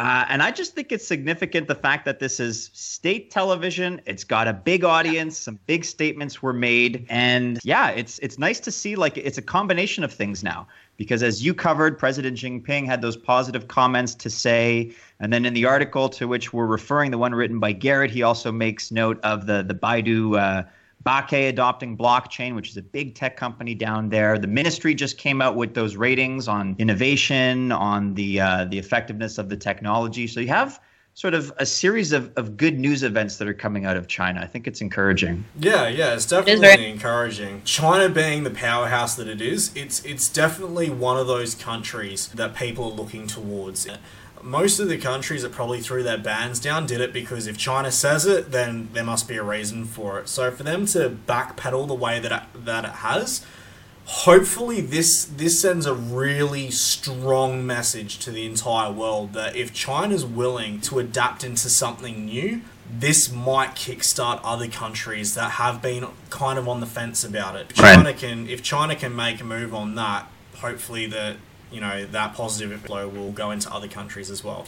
Uh, 0.00 0.24
and 0.30 0.42
I 0.42 0.50
just 0.50 0.74
think 0.74 0.92
it's 0.92 1.06
significant 1.06 1.68
the 1.68 1.74
fact 1.74 2.06
that 2.06 2.20
this 2.20 2.40
is 2.40 2.70
state 2.72 3.30
television. 3.30 4.00
It's 4.06 4.24
got 4.24 4.48
a 4.48 4.54
big 4.54 4.82
audience. 4.82 5.36
Some 5.36 5.58
big 5.66 5.84
statements 5.84 6.40
were 6.40 6.54
made, 6.54 7.04
and 7.10 7.58
yeah, 7.64 7.90
it's 7.90 8.18
it's 8.20 8.38
nice 8.38 8.60
to 8.60 8.70
see 8.70 8.96
like 8.96 9.18
it's 9.18 9.36
a 9.36 9.42
combination 9.42 10.02
of 10.02 10.10
things 10.10 10.42
now. 10.42 10.66
Because 10.96 11.22
as 11.22 11.44
you 11.44 11.52
covered, 11.52 11.98
President 11.98 12.38
Jinping 12.38 12.86
had 12.86 13.02
those 13.02 13.14
positive 13.14 13.68
comments 13.68 14.14
to 14.14 14.30
say, 14.30 14.90
and 15.18 15.30
then 15.30 15.44
in 15.44 15.52
the 15.52 15.66
article 15.66 16.08
to 16.08 16.26
which 16.26 16.50
we're 16.50 16.64
referring, 16.64 17.10
the 17.10 17.18
one 17.18 17.34
written 17.34 17.60
by 17.60 17.72
Garrett, 17.72 18.10
he 18.10 18.22
also 18.22 18.50
makes 18.50 18.90
note 18.90 19.20
of 19.22 19.44
the 19.44 19.62
the 19.62 19.74
Baidu. 19.74 20.40
Uh, 20.40 20.62
Baike 21.04 21.48
adopting 21.48 21.96
blockchain, 21.96 22.54
which 22.54 22.68
is 22.68 22.76
a 22.76 22.82
big 22.82 23.14
tech 23.14 23.36
company 23.36 23.74
down 23.74 24.10
there. 24.10 24.38
The 24.38 24.46
ministry 24.46 24.94
just 24.94 25.16
came 25.16 25.40
out 25.40 25.56
with 25.56 25.74
those 25.74 25.96
ratings 25.96 26.46
on 26.46 26.76
innovation, 26.78 27.72
on 27.72 28.14
the 28.14 28.40
uh, 28.40 28.64
the 28.66 28.78
effectiveness 28.78 29.38
of 29.38 29.48
the 29.48 29.56
technology. 29.56 30.26
So 30.26 30.40
you 30.40 30.48
have 30.48 30.80
sort 31.14 31.34
of 31.34 31.52
a 31.58 31.66
series 31.66 32.12
of, 32.12 32.32
of 32.36 32.56
good 32.56 32.78
news 32.78 33.02
events 33.02 33.36
that 33.36 33.48
are 33.48 33.54
coming 33.54 33.84
out 33.84 33.96
of 33.96 34.08
China. 34.08 34.40
I 34.40 34.46
think 34.46 34.66
it's 34.66 34.80
encouraging. 34.80 35.44
Yeah, 35.58 35.88
yeah, 35.88 36.14
it's 36.14 36.26
definitely 36.26 36.68
it 36.68 36.80
encouraging. 36.80 37.62
China 37.64 38.08
being 38.08 38.44
the 38.44 38.50
powerhouse 38.50 39.16
that 39.16 39.28
it 39.28 39.40
is, 39.40 39.74
it's 39.74 40.04
it's 40.04 40.28
definitely 40.28 40.90
one 40.90 41.16
of 41.16 41.26
those 41.26 41.54
countries 41.54 42.28
that 42.28 42.54
people 42.54 42.84
are 42.84 42.94
looking 42.94 43.26
towards 43.26 43.86
most 44.42 44.80
of 44.80 44.88
the 44.88 44.98
countries 44.98 45.42
that 45.42 45.52
probably 45.52 45.80
threw 45.80 46.02
their 46.02 46.18
bans 46.18 46.60
down 46.60 46.86
did 46.86 47.00
it 47.00 47.12
because 47.12 47.46
if 47.46 47.56
China 47.56 47.90
says 47.90 48.26
it, 48.26 48.50
then 48.50 48.88
there 48.92 49.04
must 49.04 49.28
be 49.28 49.36
a 49.36 49.42
reason 49.42 49.84
for 49.84 50.18
it. 50.18 50.28
So 50.28 50.50
for 50.50 50.62
them 50.62 50.86
to 50.86 51.10
backpedal 51.26 51.86
the 51.86 51.94
way 51.94 52.18
that 52.20 52.32
it, 52.32 52.64
that 52.64 52.84
it 52.84 52.90
has, 52.90 53.44
hopefully 54.04 54.80
this 54.80 55.24
this 55.24 55.60
sends 55.60 55.86
a 55.86 55.94
really 55.94 56.70
strong 56.70 57.64
message 57.64 58.18
to 58.18 58.30
the 58.30 58.44
entire 58.44 58.90
world 58.90 59.32
that 59.34 59.54
if 59.54 59.72
China's 59.72 60.24
willing 60.24 60.80
to 60.82 60.98
adapt 60.98 61.44
into 61.44 61.68
something 61.68 62.24
new, 62.26 62.62
this 62.92 63.30
might 63.30 63.76
kickstart 63.76 64.40
other 64.42 64.66
countries 64.66 65.34
that 65.34 65.52
have 65.52 65.80
been 65.80 66.06
kind 66.28 66.58
of 66.58 66.68
on 66.68 66.80
the 66.80 66.86
fence 66.86 67.22
about 67.22 67.56
it. 67.56 67.68
If 67.70 67.76
China 67.76 68.04
right. 68.04 68.16
can 68.16 68.48
if 68.48 68.62
China 68.62 68.96
can 68.96 69.14
make 69.14 69.40
a 69.40 69.44
move 69.44 69.74
on 69.74 69.94
that, 69.94 70.26
hopefully 70.56 71.06
that 71.06 71.36
you 71.70 71.80
know 71.80 72.04
that 72.06 72.34
positive 72.34 72.78
flow 72.82 73.08
will 73.08 73.32
go 73.32 73.50
into 73.50 73.72
other 73.72 73.88
countries 73.88 74.30
as 74.30 74.42
well. 74.44 74.66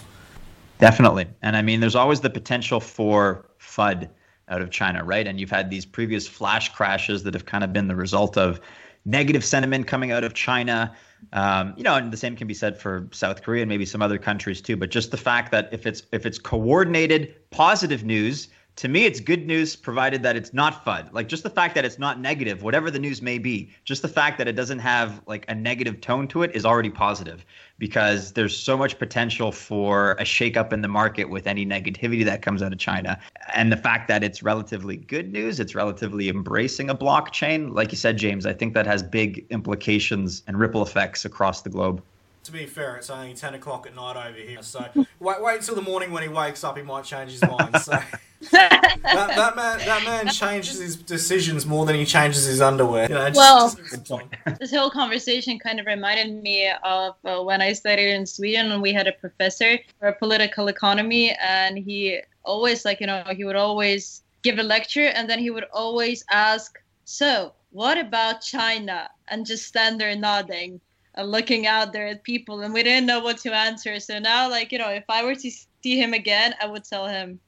Definitely, 0.79 1.27
and 1.43 1.57
I 1.57 1.63
mean, 1.63 1.81
there's 1.81 1.95
always 1.95 2.21
the 2.21 2.31
potential 2.31 2.81
for 2.81 3.47
FUD 3.61 4.09
out 4.49 4.61
of 4.61 4.71
China, 4.71 5.05
right? 5.05 5.27
And 5.27 5.41
you've 5.41 5.51
had 5.51 5.71
these 5.71 5.87
previous 5.87 6.27
flash 6.27 6.71
crashes 6.71 7.23
that 7.23 7.35
have 7.35 7.47
kind 7.47 7.65
of 7.65 7.73
been 7.73 7.89
the 7.89 7.97
result 7.97 8.37
of 8.37 8.61
negative 9.05 9.45
sentiment 9.45 9.87
coming 9.87 10.13
out 10.13 10.25
of 10.25 10.35
China. 10.35 10.95
Um, 11.33 11.75
you 11.77 11.83
know, 11.83 11.95
and 11.95 12.13
the 12.13 12.17
same 12.17 12.37
can 12.37 12.47
be 12.47 12.55
said 12.55 12.79
for 12.79 13.09
South 13.13 13.43
Korea 13.43 13.63
and 13.63 13.69
maybe 13.69 13.87
some 13.87 14.03
other 14.03 14.19
countries 14.19 14.61
too. 14.61 14.77
But 14.77 14.91
just 14.91 15.11
the 15.11 15.17
fact 15.17 15.53
that 15.53 15.69
if 15.73 15.87
it's 15.87 16.03
if 16.13 16.27
it's 16.27 16.39
coordinated 16.39 17.35
positive 17.51 18.05
news, 18.05 18.49
to 18.77 18.89
me 18.89 19.05
it's 19.05 19.21
good 19.21 19.47
news 19.47 19.77
provided 19.77 20.23
that 20.23 20.37
it's 20.37 20.53
not 20.53 20.85
FUD. 20.85 21.13
Like 21.13 21.29
just 21.29 21.43
the 21.43 21.51
fact 21.51 21.75
that 21.75 21.85
it's 21.85 21.99
not 21.99 22.21
negative, 22.21 22.63
whatever 22.63 22.91
the 22.91 22.99
news 22.99 23.21
may 23.21 23.39
be, 23.39 23.71
just 23.85 24.03
the 24.03 24.09
fact 24.09 24.39
that 24.39 24.49
it 24.49 24.53
doesn't 24.53 24.79
have 24.79 25.21
like 25.27 25.45
a 25.49 25.55
negative 25.55 26.01
tone 26.01 26.27
to 26.29 26.43
it 26.43 26.55
is 26.55 26.65
already 26.65 26.91
positive 26.91 27.45
because 27.79 28.33
there's 28.33 28.57
so 28.57 28.77
much 28.77 28.99
potential 28.99 29.53
for 29.53 30.13
a 30.13 30.23
shakeup 30.23 30.73
in 30.73 30.81
the 30.81 30.89
market 30.89 31.29
with 31.29 31.47
any 31.47 31.67
negativity 31.67 32.25
that 32.25 32.41
comes 32.41 32.63
out 32.63 32.73
of 32.73 32.79
China. 32.79 33.19
And 33.55 33.71
the 33.71 33.77
fact 33.77 34.09
that 34.09 34.25
it's 34.25 34.43
relatively 34.43 34.97
good 34.97 35.33
news, 35.33 35.61
it's 35.61 35.75
relatively 35.75 36.29
embracing 36.29 36.89
a 36.89 36.95
blockchain, 36.95 37.75
like 37.75 37.91
you 37.93 37.99
said, 37.99 38.17
James, 38.17 38.47
I 38.47 38.53
think 38.53 38.75
that 38.75 38.87
has 38.87 39.03
big 39.03 39.45
implications 39.51 40.43
and 40.47 40.59
ripple 40.59 40.83
effects 40.83 41.25
across 41.25 41.63
the 41.63 41.71
globe 41.71 42.03
to 42.45 42.53
be 42.53 42.67
fair, 42.67 42.97
it's 42.97 43.11
only 43.11 43.35
ten 43.35 43.55
o'clock 43.55 43.87
at 43.87 43.95
night 43.95 44.17
over 44.29 44.39
here. 44.39 44.63
So 44.63 44.85
wait, 45.21 45.43
wait 45.43 45.63
till 45.63 45.75
the 45.75 45.83
morning 45.83 46.11
when 46.11 46.23
he 46.23 46.29
wakes 46.29 46.65
up, 46.65 46.77
he 46.77 46.83
might 46.83 47.05
change 47.05 47.33
his 47.33 47.43
mind. 47.43 47.77
So 47.81 47.93
that, 48.51 48.99
that, 49.03 49.57
man, 49.57 49.79
that 49.79 50.03
man 50.05 50.29
changes 50.29 50.79
his 50.79 50.97
decisions 50.97 51.65
more 51.65 51.87
than 51.87 51.97
he 51.97 52.05
changes 52.05 52.45
his 52.45 52.61
underwear. 52.61 53.09
You 53.09 53.15
know, 53.15 53.29
just, 53.29 53.37
well, 53.37 53.69
just 53.69 54.59
this 54.61 54.73
whole 54.73 54.91
conversation 54.91 55.59
kind 55.59 55.79
of 55.79 55.87
reminded 55.87 56.43
me 56.43 56.71
of 56.83 57.15
uh, 57.25 57.43
when 57.43 57.63
I 57.63 57.73
studied 57.73 58.13
in 58.13 58.27
Sweden, 58.27 58.73
and 58.73 58.83
we 58.83 58.93
had 58.93 59.07
a 59.07 59.13
professor 59.13 59.79
for 59.99 60.13
political 60.13 60.69
economy, 60.69 61.37
and 61.41 61.79
he 61.79 62.21
always, 62.45 62.85
like 62.85 63.01
you 63.01 63.07
know, 63.07 63.25
he 63.31 63.45
would 63.45 63.57
always 63.57 64.23
give 64.43 64.59
a 64.59 64.63
lecture, 64.63 65.07
and 65.07 65.29
then 65.31 65.39
he 65.39 65.51
would 65.51 65.67
always 65.73 66.25
ask, 66.31 66.81
"So, 67.05 67.53
what 67.71 67.99
about 67.99 68.41
China?" 68.41 69.09
and 69.29 69.47
just 69.47 69.67
stand 69.67 69.99
there 69.99 70.15
nodding 70.15 70.81
and 71.15 71.31
looking 71.31 71.67
out 71.67 71.93
there 71.93 72.07
at 72.07 72.23
people 72.23 72.61
and 72.61 72.73
we 72.73 72.83
didn't 72.83 73.07
know 73.07 73.21
what 73.21 73.39
to 73.39 73.55
answer 73.55 74.01
so 74.01 74.19
now 74.19 74.49
like 74.51 74.73
you 74.73 74.79
know 74.79 74.89
if 74.89 75.05
i 75.09 75.25
were 75.25 75.35
to 75.35 75.51
see 75.51 76.01
him 76.01 76.13
again 76.13 76.55
i 76.61 76.67
would 76.67 76.85
tell 76.85 77.07
him 77.07 77.39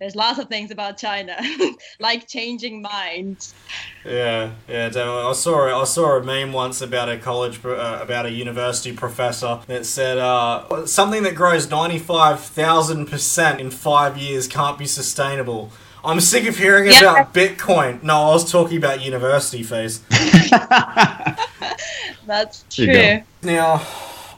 there's 0.00 0.16
lots 0.16 0.38
of 0.38 0.48
things 0.48 0.70
about 0.70 0.96
china 0.96 1.36
like 2.00 2.26
changing 2.26 2.82
minds 2.82 3.54
yeah 4.04 4.50
yeah 4.68 4.88
definitely 4.88 5.22
i 5.22 5.32
saw 5.32 5.80
i 5.80 5.84
saw 5.84 6.16
a 6.16 6.22
meme 6.22 6.52
once 6.52 6.80
about 6.80 7.08
a 7.08 7.16
college 7.18 7.64
uh, 7.64 7.98
about 8.02 8.26
a 8.26 8.30
university 8.30 8.94
professor 8.94 9.60
that 9.66 9.86
said 9.86 10.18
uh, 10.18 10.86
something 10.86 11.22
that 11.22 11.34
grows 11.34 11.66
95000% 11.66 13.58
in 13.58 13.70
five 13.70 14.18
years 14.18 14.48
can't 14.48 14.78
be 14.78 14.86
sustainable 14.86 15.70
I'm 16.06 16.20
sick 16.20 16.46
of 16.46 16.58
hearing 16.58 16.90
yeah. 16.90 16.98
about 17.00 17.32
Bitcoin. 17.32 18.02
No, 18.02 18.24
I 18.24 18.28
was 18.34 18.50
talking 18.52 18.76
about 18.76 19.00
university 19.02 19.62
fees. 19.62 20.02
That's 22.26 22.64
true. 22.70 22.86
Now, 23.42 23.86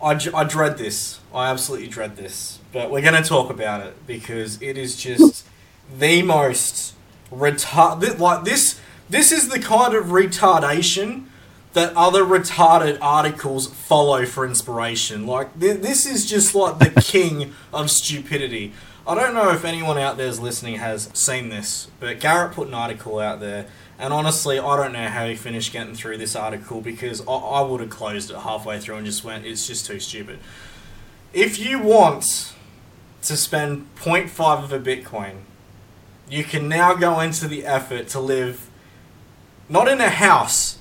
I, 0.03 0.19
I 0.35 0.45
dread 0.45 0.79
this. 0.79 1.21
I 1.35 1.51
absolutely 1.51 1.89
dread 1.89 2.17
this. 2.17 2.59
But 2.73 2.91
we're 2.91 3.03
going 3.03 3.21
to 3.21 3.29
talk 3.29 3.51
about 3.51 3.87
it 3.87 4.07
because 4.07 4.61
it 4.61 4.77
is 4.77 4.97
just 4.97 5.47
the 5.99 6.23
most 6.23 6.95
retard. 7.33 8.19
Like 8.19 8.45
this, 8.45 8.81
this 9.09 9.33
is 9.33 9.49
the 9.49 9.59
kind 9.59 9.95
of 9.95 10.07
retardation 10.07 11.27
that 11.73 11.95
other 11.95 12.25
retarded 12.25 12.99
articles 13.03 13.67
follow 13.67 14.25
for 14.25 14.47
inspiration. 14.47 15.27
Like 15.27 15.59
th- 15.61 15.81
this 15.83 16.07
is 16.07 16.25
just 16.29 16.55
like 16.55 16.79
the 16.79 17.01
king 17.03 17.53
of 17.73 17.91
stupidity. 17.91 18.73
I 19.07 19.15
don't 19.15 19.35
know 19.35 19.51
if 19.51 19.65
anyone 19.65 19.99
out 19.99 20.17
there 20.17 20.27
is 20.27 20.41
listening 20.41 20.77
has 20.77 21.11
seen 21.13 21.49
this, 21.51 21.89
but 22.01 22.19
Garrett 22.19 22.53
put 22.53 22.69
an 22.69 22.75
article 22.75 23.21
out 23.21 23.41
there 23.41 23.67
and 23.99 24.13
honestly, 24.13 24.59
I 24.59 24.77
don't 24.77 24.93
know 24.93 25.09
how 25.09 25.27
he 25.27 25.35
finished 25.35 25.73
getting 25.73 25.95
through 25.95 26.19
this 26.19 26.37
article 26.37 26.81
because 26.81 27.27
I, 27.27 27.33
I 27.33 27.61
would 27.63 27.81
have 27.81 27.91
closed 27.91 28.31
it 28.31 28.37
halfway 28.37 28.79
through 28.79 28.97
and 28.97 29.07
just 29.07 29.25
went, 29.25 29.47
it's 29.47 29.67
just 29.67 29.87
too 29.87 30.01
stupid. 30.01 30.39
If 31.33 31.59
you 31.59 31.79
want 31.79 32.53
to 33.23 33.37
spend 33.37 33.89
0.5 33.97 34.65
of 34.65 34.73
a 34.73 34.79
Bitcoin, 34.79 35.41
you 36.29 36.45
can 36.45 36.69
now 36.69 36.95
go 36.95 37.21
into 37.21 37.49
the 37.49 37.65
effort 37.65 38.09
to 38.09 38.21
live 38.21 38.69
not 39.69 39.89
in 39.89 40.01
a 40.01 40.11
house, 40.11 40.79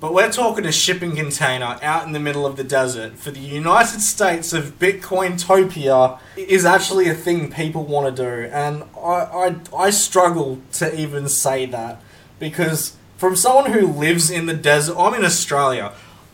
but 0.00 0.12
we're 0.12 0.30
talking 0.30 0.64
a 0.66 0.72
shipping 0.72 1.16
container 1.16 1.78
out 1.82 2.06
in 2.06 2.12
the 2.12 2.20
middle 2.20 2.46
of 2.46 2.56
the 2.56 2.64
desert 2.64 3.14
for 3.14 3.30
the 3.30 3.40
United 3.40 4.00
States 4.00 4.52
of 4.52 4.78
Bitcointopia 4.78 6.18
is 6.36 6.64
actually 6.64 7.08
a 7.08 7.14
thing 7.14 7.50
people 7.50 7.84
want 7.84 8.14
to 8.14 8.22
do. 8.22 8.48
And 8.52 8.84
I, 8.96 9.00
I, 9.00 9.56
I 9.76 9.90
struggle 9.90 10.60
to 10.74 10.98
even 10.98 11.28
say 11.28 11.66
that 11.66 12.00
because 12.38 12.96
from 13.16 13.36
someone 13.36 13.72
who 13.72 13.86
lives 13.86 14.30
in 14.30 14.46
the 14.46 14.54
desert, 14.54 14.96
I'm 14.98 15.14
in 15.14 15.24
Australia. 15.24 15.92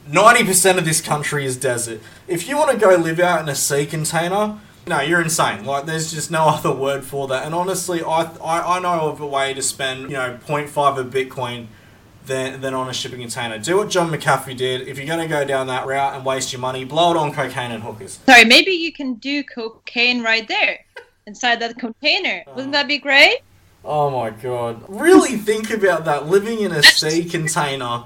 90% 0.09 0.77
of 0.77 0.85
this 0.85 1.01
country 1.01 1.47
is 1.47 1.57
desert. 1.57 2.01
If 2.29 2.49
you 2.49 2.57
want 2.57 2.73
to 2.73 2.77
go 2.77 2.95
live 2.95 3.21
out 3.21 3.41
in 3.41 3.49
a 3.49 3.55
sea 3.55 3.87
container, 3.87 4.59
no, 4.87 5.01
you're 5.01 5.23
insane. 5.23 5.65
Like, 5.65 5.87
there's 5.87 6.13
just 6.13 6.31
no 6.31 6.45
other 6.49 6.73
word 6.73 7.05
for 7.05 7.27
that. 7.29 7.47
And 7.47 7.55
honestly, 7.55 8.03
I, 8.03 8.31
I, 8.43 8.77
I 8.77 8.81
know 8.81 9.09
of 9.09 9.21
a 9.21 9.27
way 9.27 9.55
to 9.55 9.63
spend, 9.63 10.11
you 10.11 10.17
know, 10.17 10.39
0.5 10.47 10.99
of 10.99 11.07
Bitcoin 11.07 11.69
than, 12.27 12.61
than 12.61 12.75
on 12.75 12.89
a 12.89 12.93
shipping 12.93 13.21
container. 13.21 13.59
Do 13.59 13.79
what 13.79 13.91
John 13.91 14.11
McAfee 14.11 14.57
did. 14.57 14.89
If 14.89 14.99
you're 14.99 15.07
going 15.07 15.21
to 15.21 15.29
go 15.29 15.45
down 15.45 15.67
that 15.69 15.87
route 15.87 16.15
and 16.15 16.25
waste 16.25 16.53
your 16.53 16.61
money, 16.61 16.85
blow 16.85 17.13
it 17.13 17.17
on 17.17 17.33
cocaine 17.33 17.71
and 17.71 17.83
hookers. 17.83 18.19
Sorry, 18.27 18.45
maybe 18.45 18.73
you 18.73 18.93
can 18.93 19.15
do 19.15 19.43
cocaine 19.43 20.23
right 20.23 20.47
there 20.49 20.81
inside 21.27 21.61
that 21.61 21.79
container. 21.79 22.45
Wouldn't 22.55 22.73
that 22.73 22.89
be 22.89 22.99
great? 22.99 23.39
Oh 23.85 24.11
my 24.11 24.31
god. 24.31 24.85
Really 24.89 25.37
think 25.37 25.71
about 25.71 26.05
that 26.07 26.27
living 26.27 26.61
in 26.61 26.73
a 26.73 26.83
sea 26.83 27.25
container 27.25 28.05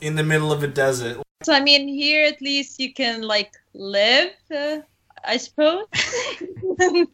in 0.00 0.14
the 0.14 0.22
middle 0.22 0.50
of 0.50 0.62
a 0.62 0.66
desert. 0.66 1.18
So, 1.42 1.52
I 1.52 1.60
mean, 1.60 1.88
here 1.88 2.26
at 2.26 2.40
least 2.40 2.80
you 2.80 2.92
can, 2.92 3.22
like, 3.22 3.52
live. 3.74 4.32
Uh, 4.54 4.78
I 5.24 5.36
suppose, 5.36 5.86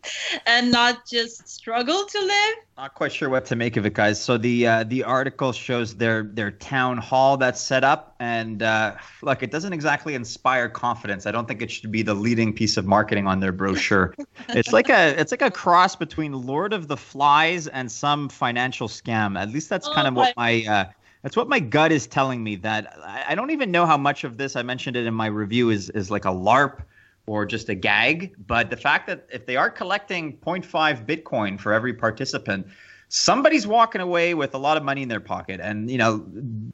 and 0.47 0.71
not 0.71 1.07
just 1.07 1.49
struggle 1.49 2.05
to 2.05 2.19
live. 2.21 2.55
Not 2.77 2.95
quite 2.95 3.13
sure 3.13 3.29
what 3.29 3.45
to 3.47 3.57
make 3.57 3.77
of 3.77 3.87
it, 3.87 3.95
guys. 3.95 4.23
So 4.23 4.39
the 4.39 4.67
uh, 4.67 4.85
the 4.85 5.03
article 5.03 5.53
shows 5.53 5.97
their 5.97 6.23
their 6.23 6.51
town 6.51 6.99
hall 6.99 7.37
that's 7.37 7.61
set 7.61 7.85
up, 7.85 8.15
and 8.21 8.63
uh, 8.63 8.97
look, 9.23 9.43
it 9.43 9.51
doesn't 9.51 9.73
exactly 9.73 10.15
inspire 10.15 10.69
confidence. 10.69 11.27
I 11.27 11.33
don't 11.33 11.49
think 11.49 11.63
it 11.63 11.71
should 11.71 11.91
be 11.91 12.03
the 12.03 12.15
leading 12.15 12.53
piece 12.53 12.77
of 12.77 12.87
marketing 12.87 13.27
on 13.27 13.41
their 13.41 13.53
brochure. 13.53 14.15
it's 14.51 14.73
like 14.73 14.89
a 14.89 15.19
it's 15.19 15.33
like 15.33 15.43
a 15.43 15.51
cross 15.51 15.97
between 15.97 16.33
Lord 16.33 16.73
of 16.73 16.89
the 16.89 16.97
Flies 16.97 17.67
and 17.67 17.91
some 17.91 18.29
financial 18.29 18.89
scam. 18.89 19.39
At 19.39 19.51
least 19.51 19.69
that's 19.69 19.89
kind 19.89 20.07
oh, 20.07 20.11
of 20.11 20.15
what 20.15 20.37
my 20.37 20.65
uh, 20.69 20.85
that's 21.23 21.37
what 21.37 21.49
my 21.49 21.59
gut 21.59 21.93
is 21.93 22.07
telling 22.07 22.45
me. 22.45 22.57
That 22.57 22.97
I, 23.03 23.25
I 23.29 23.35
don't 23.35 23.51
even 23.51 23.71
know 23.71 23.87
how 23.87 23.97
much 23.97 24.23
of 24.23 24.37
this 24.37 24.55
I 24.55 24.63
mentioned 24.63 24.97
it 24.97 25.07
in 25.07 25.15
my 25.15 25.27
review 25.27 25.71
is 25.71 25.91
is 25.91 26.11
like 26.11 26.25
a 26.25 26.31
LARP 26.31 26.83
or 27.27 27.47
just 27.47 27.69
a 27.69 27.75
gag. 27.75 28.35
But 28.47 28.71
the 28.71 28.77
fact 28.77 29.07
that 29.09 29.27
if 29.33 29.47
they 29.47 29.57
are 29.57 29.71
collecting 29.71 30.39
0.5 30.39 31.07
Bitcoin 31.07 31.61
for 31.61 31.73
every 31.73 31.95
participant, 31.95 32.67
somebody's 33.09 33.67
walking 33.67 34.01
away 34.01 34.35
with 34.35 34.55
a 34.55 34.59
lot 34.59 34.77
of 34.77 34.83
money 34.83 35.03
in 35.03 35.09
their 35.09 35.21
pocket. 35.21 35.61
And 35.63 35.91
you 35.91 35.99
know, 35.99 36.25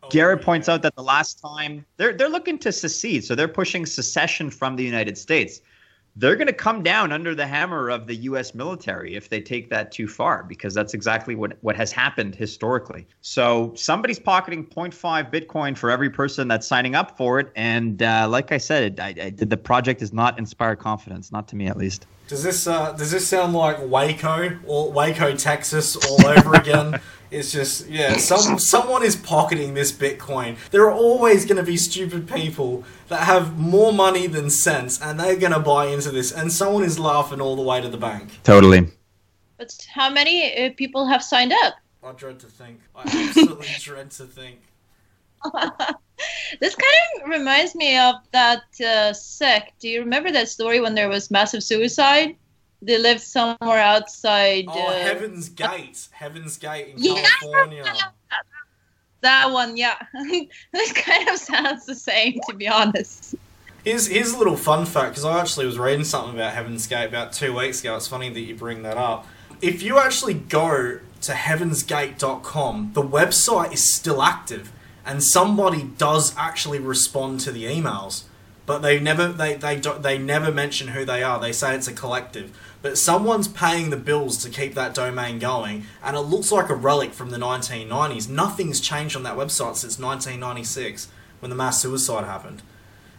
oh, 0.03 0.09
Garrett 0.11 0.43
points 0.43 0.69
out 0.69 0.83
that 0.83 0.95
the 0.97 1.03
last 1.03 1.41
time 1.41 1.85
they're 1.97 2.13
they're 2.13 2.29
looking 2.29 2.59
to 2.59 2.73
secede, 2.73 3.25
so 3.25 3.35
they're 3.35 3.49
pushing 3.49 3.87
secession 3.87 4.51
from 4.51 4.77
the 4.77 4.85
United 4.85 5.19
States 5.19 5.61
they're 6.17 6.37
going 6.37 6.47
to 6.47 6.53
come 6.53 6.83
down 6.83 7.11
under 7.11 7.35
the 7.35 7.47
hammer 7.47 7.89
of 7.89 8.07
the 8.07 8.15
U.S. 8.17 8.55
military 8.55 9.15
if 9.15 9.29
they 9.29 9.41
take 9.41 9.71
that 9.71 9.91
too 9.93 10.07
far, 10.07 10.43
because 10.43 10.75
that's 10.75 10.93
exactly 10.93 11.35
what, 11.35 11.57
what 11.63 11.75
has 11.77 11.91
happened 11.91 12.35
historically. 12.35 13.07
So 13.23 13.73
somebody's 13.75 14.19
pocketing 14.19 14.67
0.5 14.67 15.33
Bitcoin 15.33 15.77
for 15.77 15.91
every 15.91 16.11
person 16.11 16.49
that's 16.49 16.67
signing 16.67 16.95
up 16.95 17.17
for 17.17 17.41
it. 17.41 17.51
And 17.57 18.03
uh, 18.03 18.29
like 18.29 18.53
I 18.53 18.59
said, 18.59 19.01
I, 19.01 19.15
I, 19.21 19.31
the 19.31 19.57
project 19.57 20.01
does 20.01 20.13
not 20.13 20.39
inspire 20.39 20.77
confidence, 20.77 21.33
not 21.33 21.49
to 21.49 21.57
me 21.57 21.67
at 21.67 21.77
least. 21.77 22.07
Does 22.29 22.43
this 22.43 22.67
uh, 22.67 22.93
does 22.93 23.11
this 23.11 23.27
sound 23.27 23.53
like 23.53 23.79
Waco 23.81 24.59
or 24.67 24.91
Waco, 24.91 25.35
Texas, 25.35 25.97
all 25.97 26.27
over 26.27 26.55
again? 26.55 27.01
It's 27.33 27.51
just 27.51 27.89
yeah, 27.89 28.19
some 28.19 28.59
someone 28.59 29.03
is 29.03 29.17
pocketing 29.17 29.73
this 29.75 29.91
Bitcoin. 29.91 30.57
There 30.71 30.83
are 30.83 30.93
always 30.93 31.47
going 31.47 31.57
to 31.57 31.63
be 31.63 31.79
stupid 31.79 32.29
people 32.29 32.85
that 33.09 33.25
have 33.25 33.59
more 33.59 33.93
money 33.93 34.27
than 34.27 34.51
sense, 34.51 35.01
and 35.01 35.19
they're 35.19 35.37
going 35.37 35.53
to 35.53 35.61
buy 35.61 35.87
into 35.87 36.11
this. 36.11 36.31
And 36.31 36.53
someone 36.53 36.85
is 36.85 36.99
laughing 36.99 37.41
all 37.41 37.57
the 37.57 37.63
way 37.63 37.81
to 37.81 37.89
the 37.89 37.97
bank. 37.97 38.41
Totally. 38.45 38.89
But 39.57 39.75
how 39.95 40.11
many 40.11 40.67
uh, 40.67 40.71
people 40.77 41.07
have 41.07 41.23
signed 41.23 41.53
up? 41.65 41.75
I 42.05 42.13
dread 42.13 42.39
to 42.41 42.47
think. 42.47 42.81
I 42.95 43.03
absolutely 43.03 43.69
dread 43.79 44.11
to 44.13 44.25
think. 44.25 44.61
this 46.61 46.75
kind 46.75 47.23
of 47.23 47.29
reminds 47.29 47.75
me 47.75 47.99
of 47.99 48.17
that 48.33 48.65
uh, 48.81 49.13
sect. 49.13 49.81
Do 49.81 49.89
you 49.89 50.01
remember 50.01 50.31
that 50.33 50.49
story 50.49 50.81
when 50.81 50.95
there 50.95 51.09
was 51.09 51.31
massive 51.31 51.63
suicide? 51.63 52.37
They 52.83 52.99
live 52.99 53.21
somewhere 53.21 53.79
outside. 53.79 54.65
Oh, 54.69 54.89
uh, 54.89 54.93
Heaven's 54.93 55.49
Gate. 55.49 56.09
Heaven's 56.11 56.59
Gate 56.59 56.89
in 56.89 56.95
Yeah. 56.99 57.25
California. 57.41 57.85
That 59.21 59.53
one, 59.53 59.77
yeah. 59.77 59.99
this 60.73 60.93
kind 60.93 61.29
of 61.29 61.37
sounds 61.37 61.87
the 61.87 61.95
same, 61.95 62.41
to 62.49 62.57
be 62.57 62.67
honest. 62.67 63.37
Here's, 63.85 64.09
here's 64.09 64.33
a 64.33 64.39
little 64.39 64.57
fun 64.57 64.85
fact 64.85 65.11
because 65.11 65.25
I 65.25 65.41
actually 65.41 65.67
was 65.67 65.79
reading 65.79 66.05
something 66.05 66.35
about 66.35 66.55
Heaven's 66.55 66.87
Gate 66.89 67.07
about 67.07 67.33
two 67.33 67.57
weeks 67.57 67.81
ago. 67.81 67.97
It's 67.97 68.09
funny 68.09 68.31
that 68.31 68.41
you 68.41 68.57
bring 68.57 68.83
that 68.83 68.97
up. 68.97 69.27
If 69.61 69.81
you 69.83 69.99
actually 69.99 70.35
go 70.35 70.99
to 71.21 71.33
heavensgate.com, 71.33 72.91
the 72.95 73.03
website 73.03 73.73
is 73.73 73.95
still 73.95 74.23
active 74.23 74.73
and 75.07 75.23
somebody 75.23 75.85
does 75.85 76.35
actually 76.37 76.79
respond 76.81 77.41
to 77.41 77.53
the 77.53 77.65
emails. 77.65 78.25
But 78.67 78.79
they 78.79 79.01
never 79.01 79.29
they, 79.29 79.55
they, 79.55 79.79
do, 79.79 79.95
they 79.99 80.19
never 80.19 80.53
mention 80.53 80.89
who 80.89 81.05
they 81.05 81.23
are. 81.23 81.41
They 81.41 81.53
say 81.53 81.75
it's 81.75 81.89
a 81.89 81.93
collective. 81.93 82.57
But 82.83 82.99
someone's 82.99 83.49
paying 83.49 83.91
the 83.91 83.97
bills 83.97 84.37
to 84.39 84.51
keep 84.51 84.75
that 84.75 84.93
domain 84.93 85.39
going, 85.39 85.87
and 86.03 86.17
it 86.17 86.21
looks 86.21 86.51
like 86.51 86.69
a 86.69 86.75
relic 86.75 87.15
from 87.15 87.31
the 87.31 87.39
1990s. 87.39 88.29
Nothing's 88.29 88.81
changed 88.81 89.17
on 89.17 89.23
that 89.23 89.37
website 89.37 89.77
since 89.77 89.99
1996 89.99 91.09
when 91.41 91.51
the 91.51 91.57
mass 91.57 91.81
suicide 91.81 92.25
happened. 92.25 92.63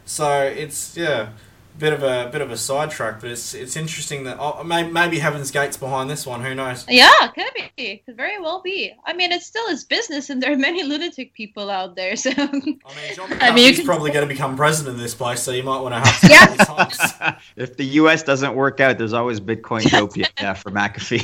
So 0.05 0.43
it's 0.43 0.97
yeah, 0.97 1.29
bit 1.77 1.93
of 1.93 2.03
a 2.03 2.29
bit 2.31 2.41
of 2.41 2.51
a 2.51 2.57
sidetrack, 2.57 3.19
but 3.19 3.29
it's 3.29 3.53
it's 3.53 3.75
interesting 3.75 4.23
that 4.25 4.37
oh, 4.39 4.63
maybe, 4.63 4.91
maybe 4.91 5.19
Heaven's 5.19 5.51
Gate's 5.51 5.77
behind 5.77 6.09
this 6.09 6.25
one. 6.25 6.43
Who 6.43 6.53
knows? 6.55 6.85
Yeah, 6.87 7.11
could 7.33 7.45
be. 7.75 8.01
Could 8.05 8.15
very 8.17 8.39
well 8.39 8.61
be. 8.61 8.93
I 9.05 9.13
mean, 9.13 9.31
it's 9.31 9.45
still 9.45 9.67
his 9.69 9.83
business, 9.83 10.29
and 10.29 10.41
there 10.41 10.53
are 10.53 10.57
many 10.57 10.83
lunatic 10.83 11.33
people 11.33 11.69
out 11.69 11.95
there. 11.95 12.15
So 12.15 12.31
I 12.37 12.51
mean, 12.51 12.79
John 13.15 13.33
I 13.41 13.53
mean, 13.53 13.69
you 13.69 13.75
can- 13.75 13.85
probably 13.85 14.11
going 14.11 14.27
to 14.27 14.33
become 14.33 14.55
president 14.55 14.95
of 14.95 15.01
this 15.01 15.15
place, 15.15 15.41
so 15.41 15.51
you 15.51 15.63
might 15.63 15.79
want 15.79 15.93
to 15.93 15.99
have 15.99 16.57
some 16.57 17.09
Yeah. 17.19 17.37
if 17.55 17.77
the 17.77 17.85
U.S. 17.85 18.23
doesn't 18.23 18.55
work 18.55 18.79
out, 18.79 18.97
there's 18.97 19.13
always 19.13 19.39
Bitcoin 19.39 19.81
Bitcointopia 19.81 20.29
yeah, 20.39 20.53
for 20.53 20.71
McAfee. 20.71 21.23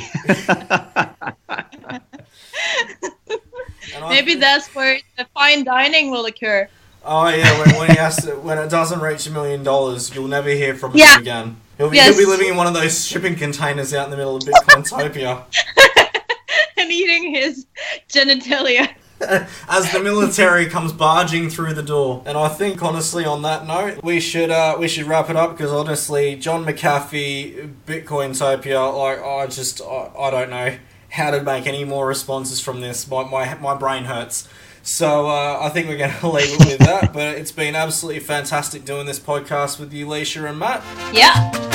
Maybe 4.08 4.34
that's 4.34 4.68
where 4.74 5.00
the 5.16 5.26
fine 5.34 5.64
dining 5.64 6.10
will 6.10 6.26
occur. 6.26 6.68
Oh 7.04 7.28
yeah, 7.28 7.58
when, 7.58 7.76
when 7.76 7.90
he 7.90 7.96
has 7.96 8.16
to, 8.24 8.32
when 8.36 8.58
it 8.58 8.68
doesn't 8.68 9.00
reach 9.00 9.26
a 9.26 9.30
million 9.30 9.62
dollars, 9.62 10.14
you'll 10.14 10.28
never 10.28 10.50
hear 10.50 10.74
from 10.74 10.92
him 10.92 11.20
again. 11.20 11.56
He'll 11.78 11.88
be, 11.90 11.96
Yes. 11.96 12.08
he'll 12.08 12.26
be 12.26 12.30
living 12.30 12.48
in 12.48 12.56
one 12.56 12.66
of 12.66 12.74
those 12.74 13.06
shipping 13.06 13.36
containers 13.36 13.94
out 13.94 14.04
in 14.04 14.10
the 14.10 14.16
middle 14.16 14.36
of 14.36 14.42
Bitcointopia. 14.42 15.44
and 16.76 16.90
eating 16.90 17.34
his 17.34 17.66
genitalia. 18.08 18.90
as 19.68 19.92
the 19.92 20.00
military 20.00 20.66
comes 20.66 20.92
barging 20.92 21.50
through 21.50 21.74
the 21.74 21.82
door. 21.82 22.22
And 22.24 22.38
I 22.38 22.48
think, 22.48 22.82
honestly, 22.82 23.24
on 23.24 23.42
that 23.42 23.66
note, 23.66 24.02
we 24.02 24.18
should 24.18 24.50
uh, 24.50 24.76
we 24.78 24.88
should 24.88 25.06
wrap 25.06 25.28
it 25.28 25.36
up 25.36 25.52
because 25.52 25.72
honestly, 25.72 26.36
John 26.36 26.64
McAfee, 26.64 27.74
Bitcointopia, 27.86 28.96
like 28.96 29.22
I 29.22 29.46
just 29.46 29.80
I, 29.82 30.10
I 30.18 30.30
don't 30.30 30.50
know 30.50 30.76
how 31.10 31.30
to 31.32 31.42
make 31.42 31.66
any 31.66 31.84
more 31.84 32.06
responses 32.06 32.60
from 32.60 32.80
this. 32.80 33.08
My 33.08 33.24
my 33.24 33.54
my 33.56 33.74
brain 33.74 34.04
hurts. 34.04 34.48
So 34.82 35.28
uh, 35.28 35.58
I 35.60 35.68
think 35.68 35.88
we're 35.88 35.98
going 35.98 36.12
to 36.20 36.28
leave 36.28 36.52
it 36.52 36.66
with 36.66 36.78
that. 36.78 37.12
But 37.12 37.36
it's 37.36 37.52
been 37.52 37.74
absolutely 37.74 38.20
fantastic 38.20 38.84
doing 38.84 39.06
this 39.06 39.20
podcast 39.20 39.78
with 39.78 39.92
you, 39.92 40.06
Leisha 40.06 40.48
and 40.48 40.58
Matt. 40.58 40.82
Yeah. 41.14 41.70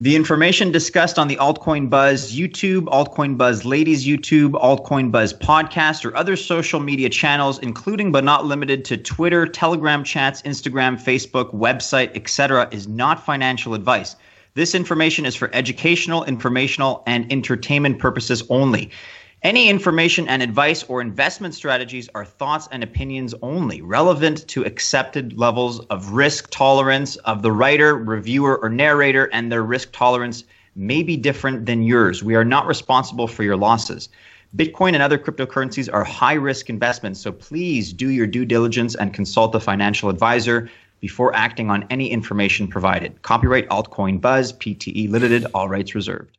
The 0.00 0.14
information 0.14 0.70
discussed 0.70 1.18
on 1.18 1.26
the 1.26 1.34
Altcoin 1.36 1.90
Buzz 1.90 2.32
YouTube, 2.32 2.84
Altcoin 2.84 3.36
Buzz 3.36 3.64
Ladies 3.64 4.06
YouTube, 4.06 4.52
Altcoin 4.52 5.10
Buzz 5.10 5.34
podcast, 5.34 6.04
or 6.04 6.16
other 6.16 6.36
social 6.36 6.78
media 6.78 7.08
channels, 7.08 7.58
including 7.58 8.12
but 8.12 8.22
not 8.22 8.46
limited 8.46 8.84
to 8.86 8.96
Twitter, 8.96 9.44
Telegram 9.44 10.04
chats, 10.04 10.40
Instagram, 10.42 11.02
Facebook, 11.02 11.52
website, 11.52 12.14
etc., 12.14 12.68
is 12.70 12.86
not 12.86 13.26
financial 13.26 13.74
advice. 13.74 14.14
This 14.58 14.74
information 14.74 15.24
is 15.24 15.36
for 15.36 15.50
educational, 15.52 16.24
informational, 16.24 17.04
and 17.06 17.30
entertainment 17.32 18.00
purposes 18.00 18.42
only. 18.50 18.90
Any 19.44 19.68
information 19.68 20.26
and 20.26 20.42
advice 20.42 20.82
or 20.82 21.00
investment 21.00 21.54
strategies 21.54 22.08
are 22.16 22.24
thoughts 22.24 22.68
and 22.72 22.82
opinions 22.82 23.36
only, 23.40 23.82
relevant 23.82 24.48
to 24.48 24.64
accepted 24.64 25.38
levels 25.38 25.78
of 25.90 26.10
risk 26.10 26.50
tolerance 26.50 27.14
of 27.18 27.42
the 27.42 27.52
writer, 27.52 27.94
reviewer, 27.94 28.58
or 28.60 28.68
narrator, 28.68 29.30
and 29.32 29.52
their 29.52 29.62
risk 29.62 29.92
tolerance 29.92 30.42
may 30.74 31.04
be 31.04 31.16
different 31.16 31.66
than 31.66 31.84
yours. 31.84 32.24
We 32.24 32.34
are 32.34 32.44
not 32.44 32.66
responsible 32.66 33.28
for 33.28 33.44
your 33.44 33.56
losses. 33.56 34.08
Bitcoin 34.56 34.94
and 34.94 35.02
other 35.02 35.18
cryptocurrencies 35.18 35.88
are 35.92 36.02
high 36.02 36.34
risk 36.34 36.68
investments, 36.68 37.20
so 37.20 37.30
please 37.30 37.92
do 37.92 38.08
your 38.08 38.26
due 38.26 38.44
diligence 38.44 38.96
and 38.96 39.14
consult 39.14 39.54
a 39.54 39.60
financial 39.60 40.08
advisor 40.08 40.68
before 41.00 41.34
acting 41.34 41.70
on 41.70 41.86
any 41.90 42.10
information 42.10 42.68
provided. 42.68 43.20
Copyright 43.22 43.68
Altcoin 43.68 44.20
Buzz, 44.20 44.52
PTE 44.52 45.10
Limited, 45.10 45.46
all 45.54 45.68
rights 45.68 45.94
reserved. 45.94 46.30